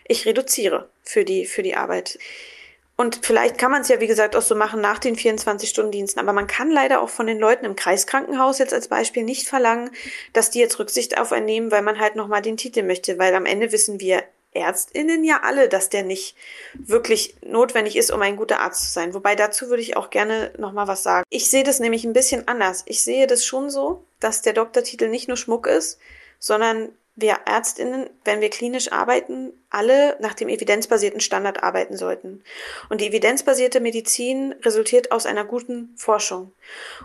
[0.08, 2.20] ich reduziere für die, für die Arbeit.
[2.96, 6.20] Und vielleicht kann man es ja, wie gesagt, auch so machen nach den 24-Stunden-Diensten.
[6.20, 9.90] Aber man kann leider auch von den Leuten im Kreiskrankenhaus jetzt als Beispiel nicht verlangen,
[10.32, 13.18] dass die jetzt Rücksicht auf einen nehmen, weil man halt nochmal den Titel möchte.
[13.18, 16.36] Weil am Ende wissen wir ÄrztInnen ja alle, dass der nicht
[16.74, 19.14] wirklich notwendig ist, um ein guter Arzt zu sein.
[19.14, 21.26] Wobei dazu würde ich auch gerne nochmal was sagen.
[21.30, 22.84] Ich sehe das nämlich ein bisschen anders.
[22.86, 26.00] Ich sehe das schon so, dass der Doktortitel nicht nur Schmuck ist,
[26.40, 32.44] sondern wir Ärztinnen, wenn wir klinisch arbeiten, alle nach dem evidenzbasierten Standard arbeiten sollten.
[32.90, 36.54] Und die evidenzbasierte Medizin resultiert aus einer guten Forschung.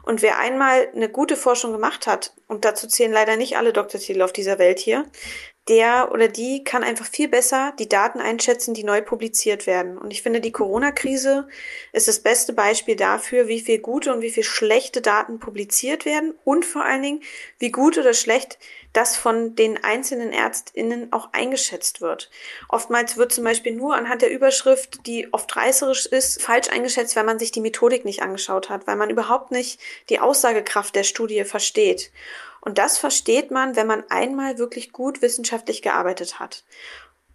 [0.05, 4.23] Und wer einmal eine gute Forschung gemacht hat, und dazu zählen leider nicht alle Doktortitel
[4.23, 5.05] auf dieser Welt hier,
[5.69, 9.99] der oder die kann einfach viel besser die Daten einschätzen, die neu publiziert werden.
[9.99, 11.49] Und ich finde, die Corona-Krise
[11.93, 16.35] ist das beste Beispiel dafür, wie viel gute und wie viel schlechte Daten publiziert werden
[16.45, 17.23] und vor allen Dingen,
[17.59, 18.59] wie gut oder schlecht
[18.95, 22.31] das von den einzelnen ÄrztInnen auch eingeschätzt wird.
[22.69, 27.25] Oftmals wird zum Beispiel nur anhand der Überschrift, die oft reißerisch ist, falsch eingeschätzt, weil
[27.25, 29.79] man sich die Methodik nicht angeschaut hat, weil man überhaupt nicht
[30.09, 32.11] die Aussagekraft der Studie versteht.
[32.69, 36.65] Und das versteht man, wenn man einmal wirklich gut wissenschaftlich gearbeitet hat.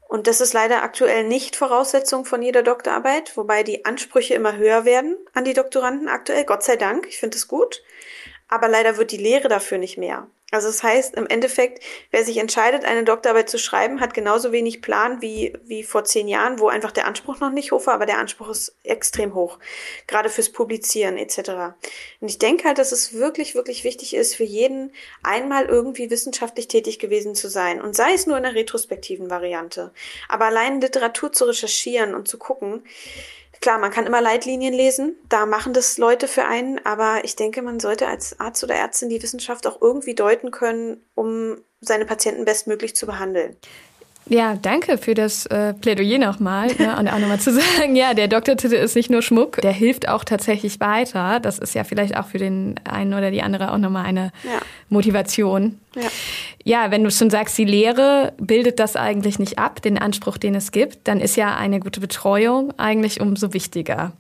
[0.08, 4.86] Und das ist leider aktuell nicht Voraussetzung von jeder Doktorarbeit, wobei die Ansprüche immer höher
[4.86, 6.44] werden an die Doktoranden aktuell.
[6.44, 7.82] Gott sei Dank, ich finde es gut.
[8.48, 10.28] Aber leider wird die Lehre dafür nicht mehr.
[10.54, 14.84] Also das heißt, im Endeffekt, wer sich entscheidet, eine Doktorarbeit zu schreiben, hat genauso wenig
[14.84, 18.06] Plan wie, wie vor zehn Jahren, wo einfach der Anspruch noch nicht hoch war, aber
[18.06, 19.58] der Anspruch ist extrem hoch.
[20.06, 21.74] Gerade fürs Publizieren etc.
[22.22, 26.68] Und ich denke halt, dass es wirklich, wirklich wichtig ist, für jeden einmal irgendwie wissenschaftlich
[26.68, 27.82] tätig gewesen zu sein.
[27.82, 29.92] Und sei es nur in der retrospektiven Variante.
[30.30, 32.84] Aber allein Literatur zu recherchieren und zu gucken,
[33.64, 37.62] Klar, man kann immer Leitlinien lesen, da machen das Leute für einen, aber ich denke,
[37.62, 42.44] man sollte als Arzt oder Ärztin die Wissenschaft auch irgendwie deuten können, um seine Patienten
[42.44, 43.56] bestmöglich zu behandeln.
[44.30, 46.68] Ja, danke für das äh, Plädoyer nochmal.
[46.78, 50.08] Ne, und auch nochmal zu sagen, ja, der Doktortitel ist nicht nur Schmuck, der hilft
[50.08, 51.40] auch tatsächlich weiter.
[51.40, 54.60] Das ist ja vielleicht auch für den einen oder die andere auch nochmal eine ja.
[54.90, 55.80] Motivation.
[55.96, 56.10] Ja.
[56.64, 60.56] ja, wenn du schon sagst, die Lehre bildet das eigentlich nicht ab, den Anspruch, den
[60.56, 64.14] es gibt, dann ist ja eine gute Betreuung eigentlich umso wichtiger.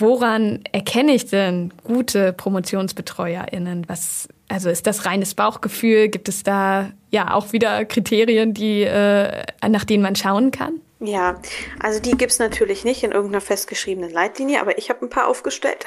[0.00, 3.86] Woran erkenne ich denn gute PromotionsbetreuerInnen?
[3.86, 6.08] Was, also ist das reines Bauchgefühl?
[6.08, 10.80] Gibt es da ja auch wieder Kriterien, die, äh, nach denen man schauen kann?
[11.02, 11.40] Ja,
[11.82, 15.86] also die gibt's natürlich nicht in irgendeiner festgeschriebenen Leitlinie, aber ich habe ein paar aufgestellt,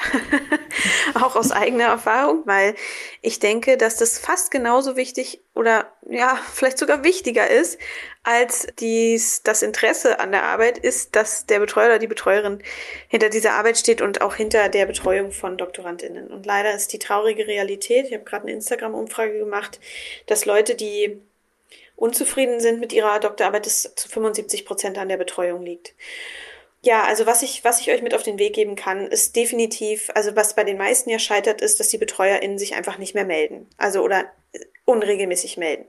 [1.14, 2.74] auch aus eigener Erfahrung, weil
[3.22, 7.78] ich denke, dass das fast genauso wichtig oder ja, vielleicht sogar wichtiger ist,
[8.24, 12.60] als dies, das Interesse an der Arbeit ist, dass der Betreuer oder die Betreuerin
[13.06, 16.26] hinter dieser Arbeit steht und auch hinter der Betreuung von Doktorandinnen.
[16.26, 19.78] Und leider ist die traurige Realität, ich habe gerade eine Instagram-Umfrage gemacht,
[20.26, 21.20] dass Leute, die
[21.96, 25.94] unzufrieden sind mit ihrer Doktorarbeit, das zu 75 Prozent an der Betreuung liegt.
[26.82, 30.10] Ja, also was ich, was ich euch mit auf den Weg geben kann, ist definitiv,
[30.14, 33.24] also was bei den meisten ja scheitert, ist, dass die BetreuerInnen sich einfach nicht mehr
[33.24, 33.68] melden.
[33.78, 34.30] Also oder
[34.84, 35.86] unregelmäßig melden.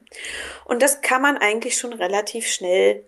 [0.64, 3.04] Und das kann man eigentlich schon relativ schnell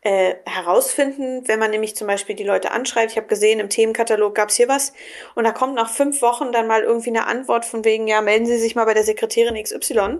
[0.00, 3.12] äh, herausfinden, wenn man nämlich zum Beispiel die Leute anschreibt.
[3.12, 4.92] Ich habe gesehen, im Themenkatalog gab's hier was
[5.34, 8.46] und da kommt nach fünf Wochen dann mal irgendwie eine Antwort von wegen, ja, melden
[8.46, 10.18] Sie sich mal bei der Sekretärin XY.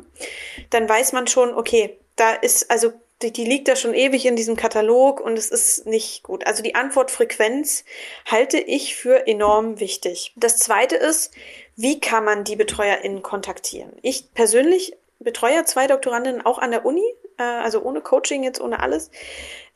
[0.70, 4.36] Dann weiß man schon, okay, da ist, also die, die liegt da schon ewig in
[4.36, 6.46] diesem Katalog und es ist nicht gut.
[6.46, 7.84] Also die Antwortfrequenz
[8.26, 10.32] halte ich für enorm wichtig.
[10.36, 11.32] Das zweite ist,
[11.76, 13.92] wie kann man die BetreuerInnen kontaktieren?
[14.02, 17.04] Ich persönlich betreue zwei Doktorandinnen auch an der Uni,
[17.38, 19.10] äh, also ohne Coaching jetzt, ohne alles.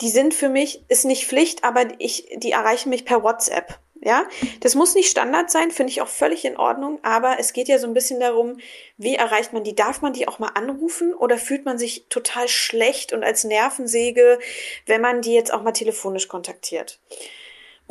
[0.01, 3.79] Die sind für mich, ist nicht Pflicht, aber ich, die erreichen mich per WhatsApp.
[4.05, 4.27] Ja,
[4.59, 7.79] das muss nicht Standard sein, finde ich auch völlig in Ordnung, aber es geht ja
[7.79, 8.57] so ein bisschen darum,
[8.97, 9.77] wie erreicht man die?
[9.77, 14.41] Darf man die auch mal anrufen oder fühlt man sich total schlecht und als Nervensäge,
[14.87, 16.99] wenn man die jetzt auch mal telefonisch kontaktiert?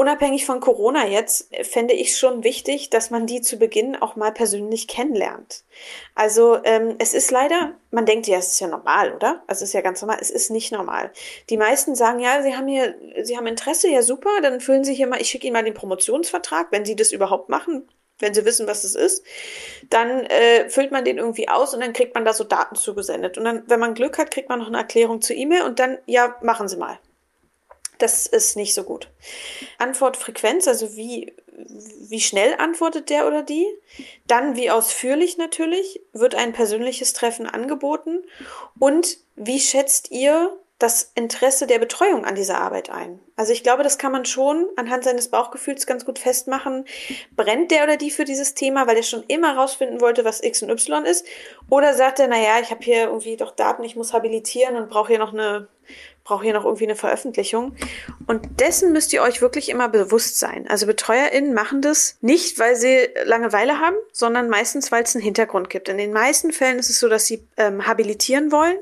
[0.02, 4.16] Unabhängig von Corona jetzt äh, fände ich schon wichtig, dass man die zu Beginn auch
[4.16, 5.64] mal persönlich kennenlernt.
[6.16, 9.44] Also ähm, es ist leider, man denkt ja, es ist ja normal, oder?
[9.46, 10.18] Also es ist ja ganz normal.
[10.20, 11.12] Es ist nicht normal.
[11.52, 14.96] Die meisten sagen ja, sie haben hier, sie haben Interesse, ja super, dann füllen sie
[14.96, 17.88] hier mal, ich schicke ihnen mal den Promotionsvertrag, wenn sie das überhaupt machen,
[18.18, 19.24] wenn sie wissen, was es ist,
[19.92, 23.38] dann äh, füllt man den irgendwie aus und dann kriegt man da so Daten zugesendet.
[23.38, 26.00] Und dann, wenn man Glück hat, kriegt man noch eine Erklärung zur E-Mail und dann,
[26.08, 26.98] ja, machen Sie mal
[28.02, 29.10] das ist nicht so gut.
[29.78, 31.34] Antwortfrequenz, also wie,
[32.10, 33.68] wie schnell antwortet der oder die?
[34.28, 38.24] Dann, wie ausführlich natürlich, wird ein persönliches Treffen angeboten?
[38.80, 43.20] Und wie schätzt ihr das Interesse der Betreuung an dieser Arbeit ein.
[43.36, 46.86] Also ich glaube, das kann man schon anhand seines Bauchgefühls ganz gut festmachen.
[47.36, 50.64] Brennt der oder die für dieses Thema, weil er schon immer rausfinden wollte, was X
[50.64, 51.26] und Y ist?
[51.70, 55.10] Oder sagt er, naja, ich habe hier irgendwie doch Daten, ich muss habilitieren und brauche
[55.10, 55.68] hier noch eine,
[56.24, 57.76] brauche hier noch irgendwie eine Veröffentlichung.
[58.28, 60.68] Und dessen müsst ihr euch wirklich immer bewusst sein.
[60.70, 65.70] Also BetreuerInnen machen das nicht, weil sie Langeweile haben, sondern meistens, weil es einen Hintergrund
[65.70, 65.90] gibt.
[65.90, 68.78] In den meisten Fällen ist es so, dass sie ähm, habilitieren wollen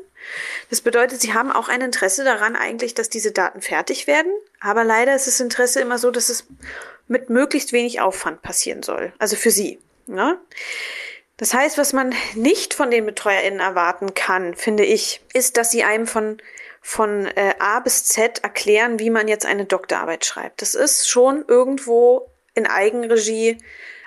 [0.70, 4.32] das bedeutet, sie haben auch ein Interesse daran eigentlich, dass diese Daten fertig werden.
[4.60, 6.46] Aber leider ist das Interesse immer so, dass es
[7.08, 9.14] mit möglichst wenig Aufwand passieren soll.
[9.18, 9.80] Also für sie.
[10.06, 10.40] Ne?
[11.38, 15.84] Das heißt, was man nicht von den BetreuerInnen erwarten kann, finde ich, ist, dass sie
[15.84, 16.38] einem von
[16.90, 20.64] von äh, A bis Z erklären, wie man jetzt eine Doktorarbeit schreibt.
[20.64, 23.60] Das ist schon irgendwo in Eigenregie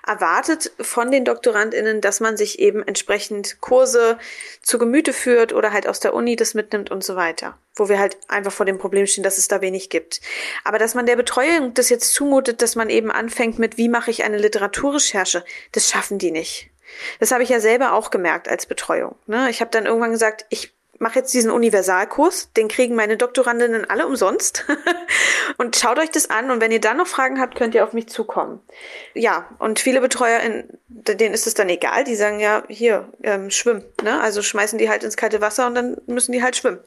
[0.04, 4.18] erwartet von den DoktorandInnen, dass man sich eben entsprechend Kurse
[4.62, 7.56] zu Gemüte führt oder halt aus der Uni das mitnimmt und so weiter.
[7.76, 10.20] Wo wir halt einfach vor dem Problem stehen, dass es da wenig gibt.
[10.64, 14.10] Aber dass man der Betreuung das jetzt zumutet, dass man eben anfängt mit, wie mache
[14.10, 16.68] ich eine Literaturrecherche, das schaffen die nicht.
[17.20, 19.14] Das habe ich ja selber auch gemerkt als Betreuung.
[19.26, 19.50] Ne?
[19.50, 24.06] Ich habe dann irgendwann gesagt, ich mache jetzt diesen Universalkurs, den kriegen meine Doktorandinnen alle
[24.06, 24.64] umsonst.
[25.58, 27.92] und schaut euch das an und wenn ihr dann noch Fragen habt, könnt ihr auf
[27.92, 28.60] mich zukommen.
[29.12, 30.40] Ja, und viele Betreuer,
[30.88, 33.84] denen ist es dann egal, die sagen ja, hier, ähm, schwimm.
[34.02, 34.20] Ne?
[34.20, 36.78] Also schmeißen die halt ins kalte Wasser und dann müssen die halt schwimmen.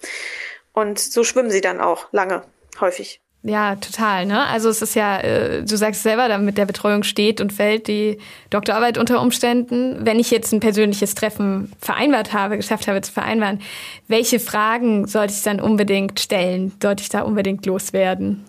[0.71, 2.43] Und so schwimmen sie dann auch lange,
[2.79, 3.21] häufig.
[3.47, 4.25] Ja, total.
[4.25, 4.43] Ne?
[4.47, 7.87] Also es ist ja, äh, du sagst selber, da mit der Betreuung steht und fällt
[7.87, 8.17] die
[8.49, 10.03] Doktorarbeit unter Umständen.
[10.03, 13.61] Wenn ich jetzt ein persönliches Treffen vereinbart habe, geschafft habe zu vereinbaren,
[14.07, 16.71] welche Fragen sollte ich dann unbedingt stellen?
[16.81, 18.45] Sollte ich da unbedingt loswerden?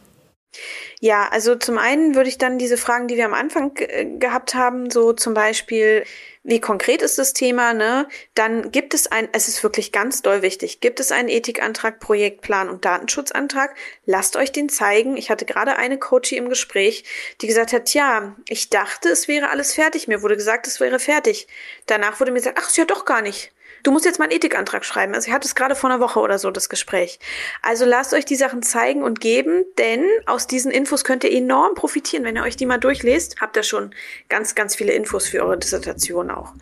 [1.01, 3.73] Ja, also zum einen würde ich dann diese Fragen, die wir am Anfang
[4.19, 6.05] gehabt haben, so zum Beispiel,
[6.43, 8.09] wie konkret ist das Thema, ne?
[8.35, 12.69] Dann gibt es ein, es ist wirklich ganz doll wichtig, gibt es einen Ethikantrag, Projektplan
[12.69, 13.75] und Datenschutzantrag?
[14.05, 15.17] Lasst euch den zeigen.
[15.17, 17.05] Ich hatte gerade eine Coachie im Gespräch,
[17.41, 20.09] die gesagt hat, ja, ich dachte, es wäre alles fertig.
[20.09, 21.49] Mir wurde gesagt, es wäre fertig.
[21.87, 23.53] Danach wurde mir gesagt, ach, ist ja doch gar nicht
[23.87, 25.15] du musst jetzt mal einen Ethikantrag schreiben.
[25.15, 27.21] Also ich hatte es gerade vor einer Woche oder so, das Gespräch.
[27.63, 31.75] Also lasst euch die Sachen zeigen und geben, denn aus diesen Infos könnt ihr enorm
[31.75, 32.25] profitieren.
[32.25, 33.95] Wenn ihr euch die mal durchlest, habt ihr schon
[34.29, 36.53] ganz, ganz viele Infos für eure Dissertation auch.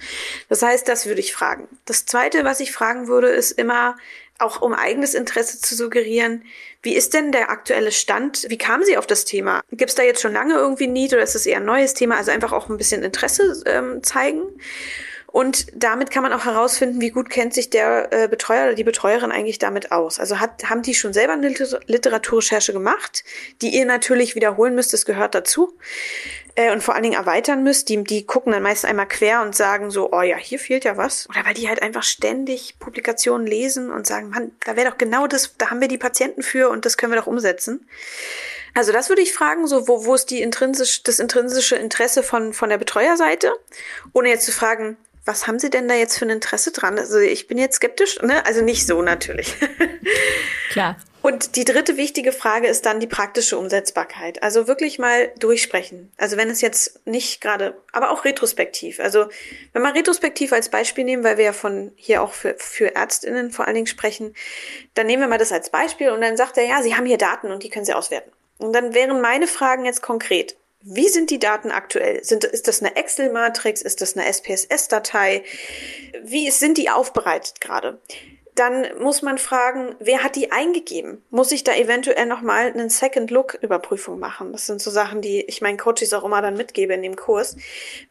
[0.50, 1.66] Das heißt, das würde ich fragen.
[1.86, 3.96] Das zweite, was ich fragen würde, ist immer,
[4.38, 6.42] auch um eigenes Interesse zu suggerieren,
[6.82, 8.46] wie ist denn der aktuelle Stand?
[8.48, 9.62] Wie kamen Sie auf das Thema?
[9.70, 12.16] Gibt es da jetzt schon lange irgendwie Need oder ist es eher ein neues Thema?
[12.16, 14.42] Also einfach auch ein bisschen Interesse ähm, zeigen.
[15.34, 18.84] Und damit kann man auch herausfinden, wie gut kennt sich der äh, Betreuer oder die
[18.84, 20.20] Betreuerin eigentlich damit aus.
[20.20, 23.24] Also hat, haben die schon selber eine Literaturrecherche gemacht,
[23.60, 25.76] die ihr natürlich wiederholen müsst, das gehört dazu.
[26.54, 27.88] Äh, und vor allen Dingen erweitern müsst.
[27.88, 30.96] Die, die gucken dann meist einmal quer und sagen so, oh ja, hier fehlt ja
[30.96, 31.28] was.
[31.28, 35.26] Oder weil die halt einfach ständig Publikationen lesen und sagen, Mann, da wäre doch genau
[35.26, 37.88] das, da haben wir die Patienten für und das können wir doch umsetzen.
[38.72, 42.52] Also das würde ich fragen, so wo, wo ist die intrinsisch, das intrinsische Interesse von,
[42.52, 43.52] von der Betreuerseite?
[44.12, 46.98] Ohne jetzt zu fragen, was haben Sie denn da jetzt für ein Interesse dran?
[46.98, 48.44] Also ich bin jetzt skeptisch, ne?
[48.46, 49.54] Also nicht so natürlich.
[50.70, 50.96] Klar.
[51.22, 54.42] Und die dritte wichtige Frage ist dann die praktische Umsetzbarkeit.
[54.42, 56.12] Also wirklich mal durchsprechen.
[56.18, 59.00] Also wenn es jetzt nicht gerade, aber auch retrospektiv.
[59.00, 59.28] Also
[59.72, 63.52] wenn wir retrospektiv als Beispiel nehmen, weil wir ja von hier auch für, für Ärztinnen
[63.52, 64.34] vor allen Dingen sprechen,
[64.92, 67.16] dann nehmen wir mal das als Beispiel und dann sagt er, ja, Sie haben hier
[67.16, 68.30] Daten und die können Sie auswerten.
[68.58, 70.56] Und dann wären meine Fragen jetzt konkret.
[70.86, 72.22] Wie sind die Daten aktuell?
[72.22, 73.80] Sind, ist das eine Excel-Matrix?
[73.80, 75.42] Ist das eine SPSS-Datei?
[76.22, 78.02] Wie sind die aufbereitet gerade?
[78.54, 81.24] Dann muss man fragen, wer hat die eingegeben?
[81.30, 84.52] Muss ich da eventuell nochmal einen Second-Look-Überprüfung machen?
[84.52, 87.56] Das sind so Sachen, die ich meinen Coaches auch immer dann mitgebe in dem Kurs,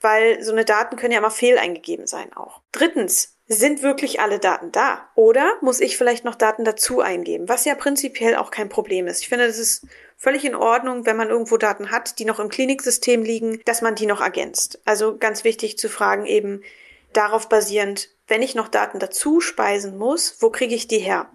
[0.02, 2.62] weil so eine Daten können ja immer fehl eingegeben sein auch.
[2.72, 5.10] Drittens, sind wirklich alle Daten da?
[5.16, 7.50] Oder muss ich vielleicht noch Daten dazu eingeben?
[7.50, 9.22] Was ja prinzipiell auch kein Problem ist.
[9.22, 9.86] Ich finde, das ist
[10.24, 13.96] völlig in Ordnung, wenn man irgendwo Daten hat, die noch im Kliniksystem liegen, dass man
[13.96, 14.82] die noch ergänzt.
[14.86, 16.64] Also ganz wichtig zu fragen eben
[17.12, 21.30] darauf basierend, wenn ich noch Daten dazu speisen muss, wo kriege ich die her?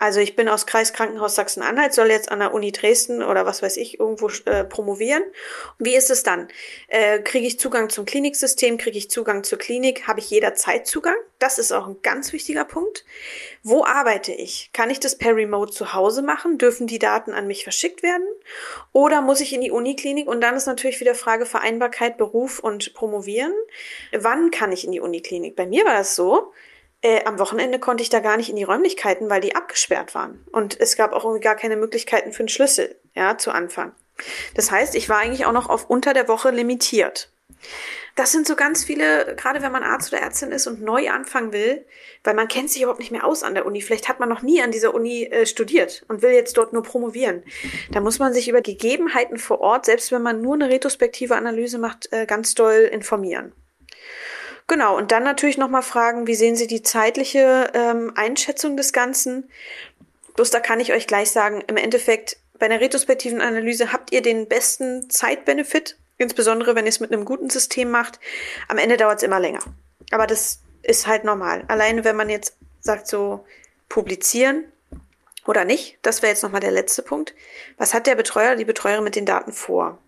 [0.00, 3.76] Also ich bin aus Kreiskrankenhaus Sachsen-Anhalt, soll jetzt an der Uni Dresden oder was weiß
[3.76, 5.22] ich irgendwo äh, promovieren.
[5.78, 6.48] Wie ist es dann?
[6.88, 8.78] Äh, kriege ich Zugang zum Kliniksystem?
[8.78, 10.08] Kriege ich Zugang zur Klinik?
[10.08, 11.16] Habe ich jederzeit Zugang?
[11.38, 13.04] Das ist auch ein ganz wichtiger Punkt.
[13.62, 14.70] Wo arbeite ich?
[14.72, 16.56] Kann ich das per Remote zu Hause machen?
[16.56, 18.26] Dürfen die Daten an mich verschickt werden?
[18.92, 20.28] Oder muss ich in die Uniklinik?
[20.28, 23.52] Und dann ist natürlich wieder Frage Vereinbarkeit, Beruf und Promovieren.
[24.12, 25.56] Wann kann ich in die Uniklinik?
[25.56, 26.54] Bei mir war das so,
[27.02, 30.44] Äh, am Wochenende konnte ich da gar nicht in die Räumlichkeiten, weil die abgesperrt waren.
[30.52, 33.92] Und es gab auch irgendwie gar keine Möglichkeiten für einen Schlüssel, ja, zu Anfang.
[34.54, 37.30] Das heißt, ich war eigentlich auch noch auf unter der Woche limitiert.
[38.16, 41.52] Das sind so ganz viele, gerade wenn man Arzt oder Ärztin ist und neu anfangen
[41.52, 41.86] will,
[42.24, 43.80] weil man kennt sich überhaupt nicht mehr aus an der Uni.
[43.80, 46.82] Vielleicht hat man noch nie an dieser Uni äh, studiert und will jetzt dort nur
[46.82, 47.44] promovieren.
[47.92, 51.78] Da muss man sich über Gegebenheiten vor Ort, selbst wenn man nur eine retrospektive Analyse
[51.78, 53.52] macht, äh, ganz doll informieren.
[54.70, 59.50] Genau, und dann natürlich nochmal fragen, wie sehen Sie die zeitliche ähm, Einschätzung des Ganzen?
[60.36, 64.22] Bloß da kann ich euch gleich sagen, im Endeffekt bei einer retrospektiven Analyse habt ihr
[64.22, 68.20] den besten Zeitbenefit, insbesondere wenn ihr es mit einem guten System macht.
[68.68, 69.58] Am Ende dauert es immer länger.
[70.12, 71.64] Aber das ist halt normal.
[71.66, 73.44] Alleine wenn man jetzt sagt so
[73.88, 74.66] publizieren
[75.46, 77.34] oder nicht, das wäre jetzt nochmal der letzte Punkt.
[77.76, 79.98] Was hat der Betreuer, die Betreuerin mit den Daten vor?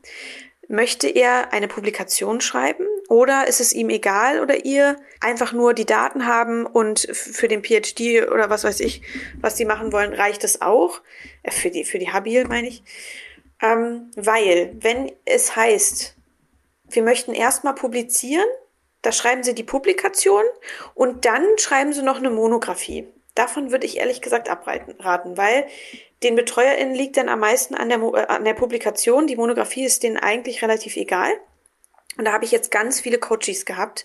[0.72, 5.84] Möchte er eine Publikation schreiben oder ist es ihm egal oder ihr einfach nur die
[5.84, 9.02] Daten haben und für den PhD oder was weiß ich,
[9.38, 11.02] was sie machen wollen, reicht es auch?
[11.42, 12.82] Äh, für die, für die Habil meine ich.
[13.60, 16.16] Ähm, weil, wenn es heißt,
[16.88, 18.48] wir möchten erstmal publizieren,
[19.02, 20.44] da schreiben sie die Publikation
[20.94, 23.06] und dann schreiben sie noch eine Monographie.
[23.34, 25.66] Davon würde ich ehrlich gesagt abraten, weil
[26.22, 29.26] den BetreuerInnen liegt dann am meisten an der, äh, an der Publikation.
[29.26, 31.32] Die Monographie ist denen eigentlich relativ egal.
[32.18, 34.04] Und da habe ich jetzt ganz viele Coaches gehabt,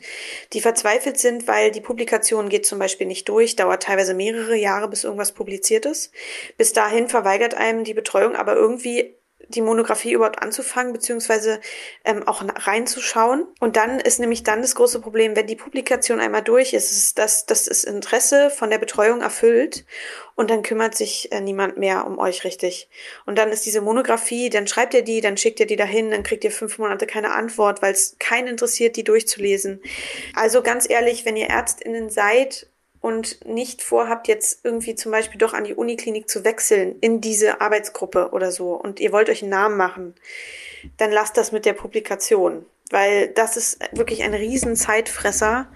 [0.53, 4.87] die verzweifelt sind, weil die Publikation geht zum Beispiel nicht durch, dauert teilweise mehrere Jahre,
[4.87, 6.13] bis irgendwas publiziert ist.
[6.57, 9.17] Bis dahin verweigert einem die Betreuung aber irgendwie
[9.49, 11.61] die Monographie überhaupt anzufangen, beziehungsweise
[12.03, 13.47] ähm, auch reinzuschauen.
[13.59, 17.17] Und dann ist nämlich dann das große Problem, wenn die Publikation einmal durch ist, ist
[17.17, 19.85] dass das das Interesse von der Betreuung erfüllt
[20.35, 22.89] und dann kümmert sich äh, niemand mehr um euch richtig.
[23.25, 26.23] Und dann ist diese Monographie, dann schreibt ihr die, dann schickt ihr die dahin, dann
[26.23, 29.81] kriegt ihr fünf Monate keine Antwort, weil es keinen interessiert, die durchzulesen.
[30.35, 32.67] Also ganz ehrlich, wenn ihr Ärztinnen seid
[33.01, 37.61] und nicht vorhabt, jetzt irgendwie zum Beispiel doch an die Uniklinik zu wechseln in diese
[37.61, 40.15] Arbeitsgruppe oder so und ihr wollt euch einen Namen machen,
[40.97, 45.67] dann lasst das mit der Publikation, weil das ist wirklich ein riesen Zeitfresser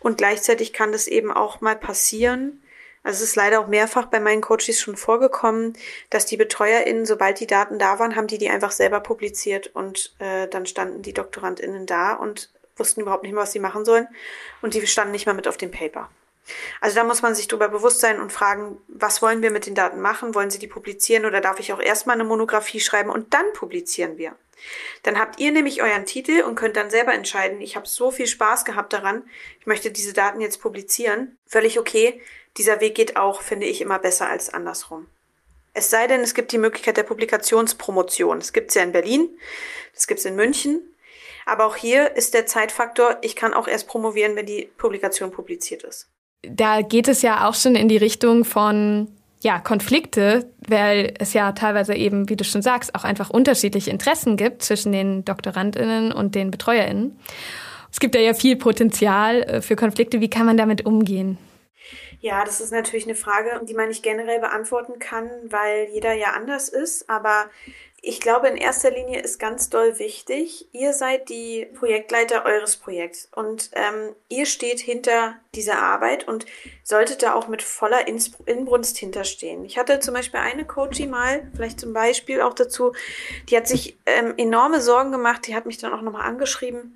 [0.00, 2.62] und gleichzeitig kann das eben auch mal passieren.
[3.02, 5.74] Also es ist leider auch mehrfach bei meinen Coaches schon vorgekommen,
[6.10, 10.14] dass die BetreuerInnen, sobald die Daten da waren, haben die die einfach selber publiziert und
[10.18, 14.08] äh, dann standen die DoktorandInnen da und wussten überhaupt nicht mehr, was sie machen sollen
[14.60, 16.10] und die standen nicht mal mit auf dem Paper.
[16.80, 19.74] Also da muss man sich darüber bewusst sein und fragen, was wollen wir mit den
[19.74, 20.34] Daten machen?
[20.34, 24.18] Wollen Sie die publizieren oder darf ich auch erstmal eine Monographie schreiben und dann publizieren
[24.18, 24.34] wir?
[25.02, 28.26] Dann habt ihr nämlich euren Titel und könnt dann selber entscheiden, ich habe so viel
[28.26, 29.24] Spaß gehabt daran,
[29.58, 31.38] ich möchte diese Daten jetzt publizieren.
[31.46, 32.20] Völlig okay.
[32.56, 35.06] Dieser Weg geht auch, finde ich, immer besser als andersrum.
[35.72, 38.40] Es sei denn, es gibt die Möglichkeit der Publikationspromotion.
[38.40, 39.30] Das gibt es ja in Berlin,
[39.94, 40.82] das gibt es in München.
[41.46, 45.84] Aber auch hier ist der Zeitfaktor, ich kann auch erst promovieren, wenn die Publikation publiziert
[45.84, 46.08] ist
[46.42, 49.08] da geht es ja auch schon in die Richtung von
[49.42, 54.36] ja, Konflikte, weil es ja teilweise eben, wie du schon sagst, auch einfach unterschiedliche Interessen
[54.36, 57.18] gibt zwischen den DoktorandInnen und den BetreuerInnen.
[57.90, 60.20] Es gibt da ja viel Potenzial äh, für Konflikte.
[60.20, 61.38] Wie kann man damit umgehen?
[62.20, 66.32] Ja, das ist natürlich eine Frage, die man nicht generell beantworten kann, weil jeder ja
[66.36, 67.08] anders ist.
[67.08, 67.46] Aber
[68.02, 73.28] ich glaube, in erster Linie ist ganz doll wichtig, ihr seid die Projektleiter eures Projekts
[73.34, 76.46] und ähm, ihr steht hinter dieser Arbeit und
[76.82, 79.64] solltet da auch mit voller Inbrunst hinterstehen.
[79.64, 82.92] Ich hatte zum Beispiel eine Coachie mal, vielleicht zum Beispiel auch dazu,
[83.50, 86.94] die hat sich ähm, enorme Sorgen gemacht, die hat mich dann auch nochmal angeschrieben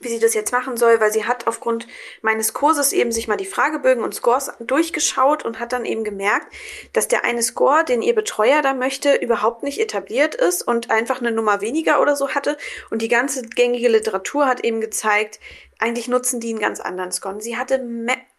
[0.00, 1.86] wie sie das jetzt machen soll, weil sie hat aufgrund
[2.22, 6.52] meines Kurses eben sich mal die Fragebögen und Scores durchgeschaut und hat dann eben gemerkt,
[6.92, 11.20] dass der eine Score, den ihr Betreuer da möchte, überhaupt nicht etabliert ist und einfach
[11.20, 12.56] eine Nummer weniger oder so hatte.
[12.90, 15.40] Und die ganze gängige Literatur hat eben gezeigt,
[15.78, 17.40] eigentlich nutzen die einen ganz anderen Score.
[17.40, 17.84] sie hatte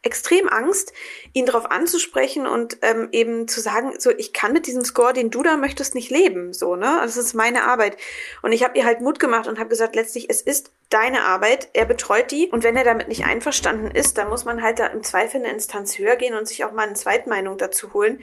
[0.02, 0.93] extrem Angst,
[1.34, 5.30] ihn darauf anzusprechen und ähm, eben zu sagen, so ich kann mit diesem Score, den
[5.30, 7.97] du da möchtest, nicht leben, so ne, also, das ist meine Arbeit.
[8.41, 11.69] Und ich habe ihr halt Mut gemacht und habe gesagt, letztlich es ist deine Arbeit,
[11.73, 14.88] er betreut die und wenn er damit nicht einverstanden ist, dann muss man halt da
[14.88, 18.21] im Zweifel eine Instanz höher gehen und sich auch mal eine Zweitmeinung dazu holen.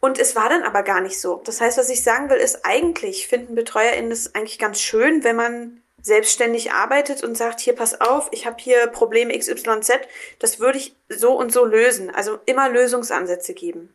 [0.00, 1.42] Und es war dann aber gar nicht so.
[1.44, 5.36] Das heißt, was ich sagen will, ist eigentlich finden BetreuerInnen es eigentlich ganz schön, wenn
[5.36, 9.92] man selbstständig arbeitet und sagt, hier pass auf, ich habe hier Problem XYZ,
[10.38, 12.14] das würde ich so und so lösen.
[12.14, 13.94] Also immer Lösungsansätze geben.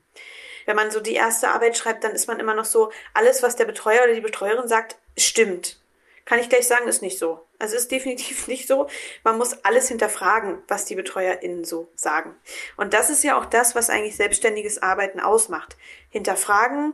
[0.65, 3.55] Wenn man so die erste Arbeit schreibt, dann ist man immer noch so, alles, was
[3.55, 5.79] der Betreuer oder die Betreuerin sagt, stimmt.
[6.25, 7.45] Kann ich gleich sagen, ist nicht so.
[7.59, 8.87] Also ist definitiv nicht so.
[9.23, 12.35] Man muss alles hinterfragen, was die BetreuerInnen so sagen.
[12.77, 15.77] Und das ist ja auch das, was eigentlich selbstständiges Arbeiten ausmacht.
[16.09, 16.93] Hinterfragen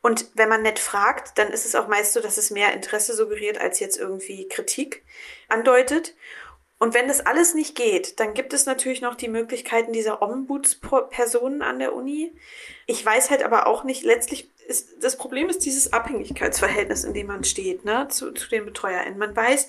[0.00, 3.14] und wenn man nett fragt, dann ist es auch meist so, dass es mehr Interesse
[3.14, 5.04] suggeriert, als jetzt irgendwie Kritik
[5.48, 6.14] andeutet.
[6.78, 11.62] Und wenn das alles nicht geht, dann gibt es natürlich noch die Möglichkeiten dieser Ombudspersonen
[11.62, 12.32] an der Uni.
[12.86, 17.26] Ich weiß halt aber auch nicht, letztlich ist, das Problem ist dieses Abhängigkeitsverhältnis, in dem
[17.26, 19.18] man steht, ne, zu, zu den BetreuerInnen.
[19.18, 19.68] Man weiß,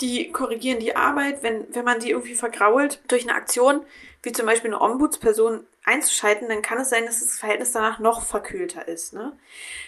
[0.00, 3.84] die korrigieren die Arbeit, wenn, wenn man die irgendwie vergrault durch eine Aktion,
[4.22, 8.22] wie zum Beispiel eine Ombudsperson einzuschalten, dann kann es sein, dass das Verhältnis danach noch
[8.22, 9.14] verkühlter ist.
[9.14, 9.32] Ne?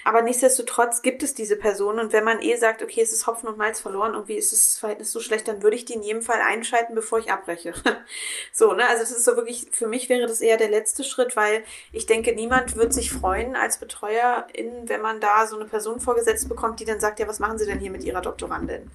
[0.04, 3.48] Aber nichtsdestotrotz gibt es diese Person und wenn man eh sagt, okay, es ist Hopfen
[3.48, 6.22] und Malz verloren, irgendwie ist das Verhältnis so schlecht, dann würde ich die in jedem
[6.22, 7.74] Fall einschalten, bevor ich abbreche.
[8.52, 8.86] so, ne?
[8.88, 12.06] Also das ist so wirklich, für mich wäre das eher der letzte Schritt, weil ich
[12.06, 16.80] denke, niemand wird sich freuen als Betreuerin, wenn man da so eine Person vorgesetzt bekommt,
[16.80, 18.90] die dann sagt, ja, was machen Sie denn hier mit Ihrer Doktorandin?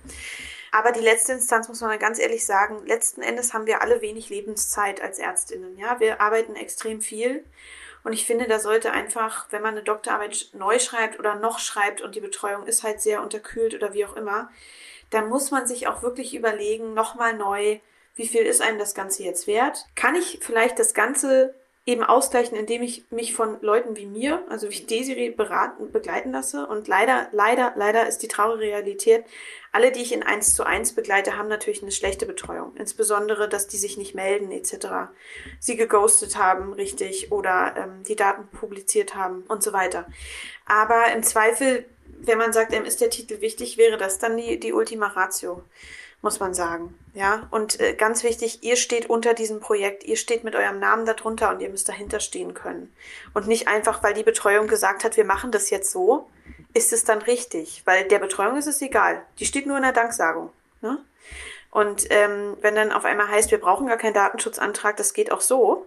[0.76, 4.28] Aber die letzte Instanz muss man ganz ehrlich sagen, letzten Endes haben wir alle wenig
[4.28, 5.78] Lebenszeit als Ärztinnen.
[5.78, 7.46] Ja, wir arbeiten extrem viel.
[8.04, 12.02] Und ich finde, da sollte einfach, wenn man eine Doktorarbeit neu schreibt oder noch schreibt
[12.02, 14.50] und die Betreuung ist halt sehr unterkühlt oder wie auch immer,
[15.12, 17.80] dann muss man sich auch wirklich überlegen, nochmal neu,
[18.16, 19.86] wie viel ist einem das Ganze jetzt wert?
[19.96, 21.56] Kann ich vielleicht das Ganze
[21.88, 26.66] eben ausgleichen, indem ich mich von Leuten wie mir, also wie Desiree beraten, begleiten lasse.
[26.66, 29.24] Und leider, leider, leider ist die traurige Realität,
[29.72, 32.76] alle, die ich in eins zu eins begleite, haben natürlich eine schlechte Betreuung.
[32.76, 35.12] Insbesondere, dass die sich nicht melden etc.
[35.60, 40.08] Sie geghostet haben, richtig, oder ähm, die Daten publiziert haben und so weiter.
[40.66, 41.86] Aber im Zweifel,
[42.20, 45.62] wenn man sagt, ähm, ist der Titel wichtig, wäre das dann die, die Ultima Ratio
[46.26, 46.98] muss man sagen.
[47.14, 51.06] Ja, und äh, ganz wichtig, ihr steht unter diesem Projekt, ihr steht mit eurem Namen
[51.06, 52.92] darunter und ihr müsst dahinter stehen können.
[53.36, 56.28] Und nicht einfach, weil die Betreuung gesagt hat, wir machen das jetzt so,
[56.74, 59.22] ist es dann richtig, weil der Betreuung ist es egal.
[59.38, 60.50] Die steht nur in der Danksagung.
[60.82, 60.98] Ne?
[61.70, 65.42] Und ähm, wenn dann auf einmal heißt, wir brauchen gar keinen Datenschutzantrag, das geht auch
[65.42, 65.86] so,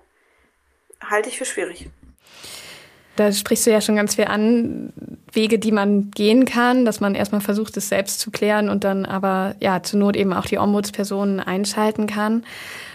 [1.02, 1.90] halte ich für schwierig.
[3.18, 4.92] Da sprichst du ja schon ganz viel an,
[5.32, 9.06] Wege, die man gehen kann, dass man erstmal versucht, es selbst zu klären und dann
[9.06, 12.44] aber ja zur Not eben auch die Ombudspersonen einschalten kann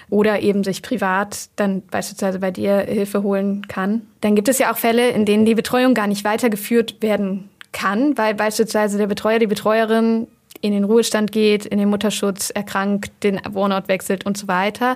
[0.10, 4.04] oder eben sich privat dann beispielsweise bei dir Hilfe holen kann.
[4.22, 8.18] Dann gibt es ja auch Fälle, in denen die Betreuung gar nicht weitergeführt werden kann,
[8.18, 10.28] weil beispielsweise der Betreuer, die Betreuerin
[10.62, 14.96] in den Ruhestand geht, in den Mutterschutz erkrankt, den Wohnort wechselt und so weiter.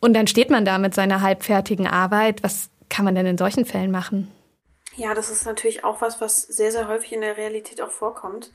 [0.00, 2.42] Und dann steht man da mit seiner halbfertigen Arbeit.
[2.42, 4.30] Was kann man denn in solchen Fällen machen?
[4.96, 8.50] Ja, das ist natürlich auch was, was sehr, sehr häufig in der Realität auch vorkommt.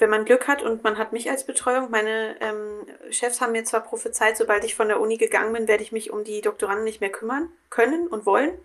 [0.00, 3.62] Wenn man Glück hat und man hat mich als Betreuung, meine ähm, Chefs haben mir
[3.62, 6.82] zwar prophezeit, sobald ich von der Uni gegangen bin, werde ich mich um die Doktoranden
[6.82, 8.58] nicht mehr kümmern können und wollen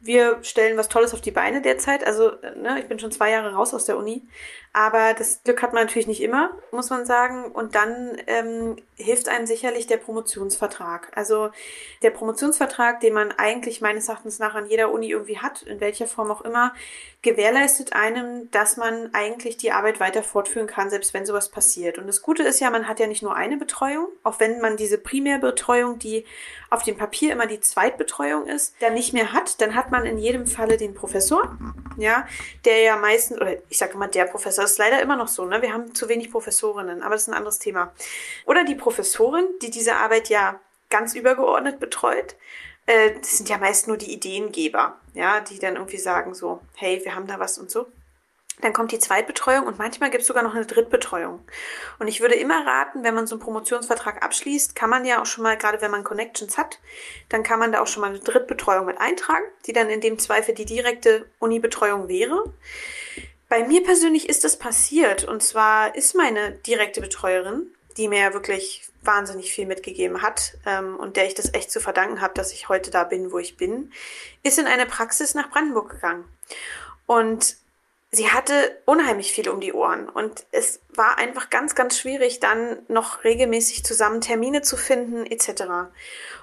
[0.00, 2.04] wir stellen was Tolles auf die Beine derzeit.
[2.04, 4.22] Also, ne, ich bin schon zwei Jahre raus aus der Uni.
[4.72, 7.46] Aber das Glück hat man natürlich nicht immer, muss man sagen.
[7.46, 11.10] Und dann ähm, hilft einem sicherlich der Promotionsvertrag.
[11.16, 11.50] Also
[12.02, 16.06] der Promotionsvertrag, den man eigentlich meines Erachtens nach an jeder Uni irgendwie hat, in welcher
[16.06, 16.72] Form auch immer,
[17.22, 21.98] gewährleistet einem, dass man eigentlich die Arbeit weiter fortführen kann, selbst wenn sowas passiert.
[21.98, 24.76] Und das Gute ist ja, man hat ja nicht nur eine Betreuung, auch wenn man
[24.76, 26.24] diese Primärbetreuung, die
[26.70, 30.16] auf dem Papier immer die Zweitbetreuung ist, dann nicht mehr hat, dann hat man in
[30.16, 31.58] jedem Falle den Professor,
[31.96, 32.26] ja,
[32.64, 35.62] der ja meistens, oder ich sage immer der Professor, ist leider immer noch so, ne?
[35.62, 37.92] Wir haben zu wenig Professorinnen, aber das ist ein anderes Thema.
[38.46, 42.36] Oder die Professorin, die diese Arbeit ja ganz übergeordnet betreut
[42.90, 47.00] äh, das sind ja meist nur die Ideengeber, ja, die dann irgendwie sagen so, hey,
[47.04, 47.86] wir haben da was und so.
[48.62, 51.40] Dann kommt die Zweitbetreuung und manchmal gibt es sogar noch eine Drittbetreuung.
[51.98, 55.26] Und ich würde immer raten, wenn man so einen Promotionsvertrag abschließt, kann man ja auch
[55.26, 56.78] schon mal, gerade wenn man Connections hat,
[57.30, 60.18] dann kann man da auch schon mal eine Drittbetreuung mit eintragen, die dann in dem
[60.18, 62.52] Zweifel die direkte Uni-Betreuung wäre.
[63.50, 68.88] Bei mir persönlich ist das passiert und zwar ist meine direkte Betreuerin, die mir wirklich
[69.02, 72.68] wahnsinnig viel mitgegeben hat ähm, und der ich das echt zu verdanken habe, dass ich
[72.68, 73.92] heute da bin, wo ich bin,
[74.44, 76.26] ist in eine Praxis nach Brandenburg gegangen.
[77.06, 77.56] Und
[78.12, 82.78] sie hatte unheimlich viel um die Ohren und es war einfach ganz, ganz schwierig, dann
[82.88, 85.62] noch regelmäßig zusammen Termine zu finden etc.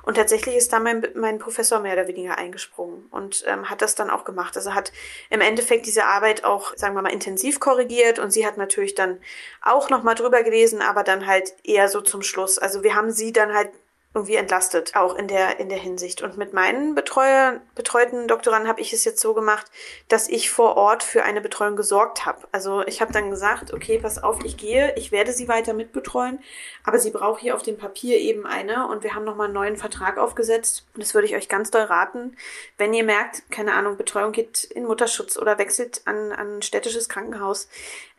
[0.03, 3.95] Und tatsächlich ist da mein, mein Professor mehr oder weniger eingesprungen und ähm, hat das
[3.95, 4.55] dann auch gemacht.
[4.55, 4.93] Also hat
[5.29, 9.19] im Endeffekt diese Arbeit auch, sagen wir mal, intensiv korrigiert und sie hat natürlich dann
[9.61, 12.57] auch nochmal drüber gelesen, aber dann halt eher so zum Schluss.
[12.57, 13.71] Also wir haben sie dann halt
[14.17, 16.23] irgendwie entlastet, auch in der, in der Hinsicht.
[16.23, 19.67] Und mit meinen Betreuer, betreuten Doktoranden habe ich es jetzt so gemacht,
[20.07, 22.47] dass ich vor Ort für eine Betreuung gesorgt habe.
[22.51, 26.39] Also ich habe dann gesagt, okay, pass auf, ich gehe, ich werde sie weiter mitbetreuen,
[26.83, 29.77] aber sie braucht hier auf dem Papier eben eine und wir haben nochmal einen neuen
[29.77, 30.87] Vertrag aufgesetzt.
[30.95, 32.35] Und das würde ich euch ganz doll raten,
[32.77, 37.07] wenn ihr merkt, keine Ahnung, Betreuung geht in Mutterschutz oder wechselt an, an ein städtisches
[37.07, 37.69] Krankenhaus,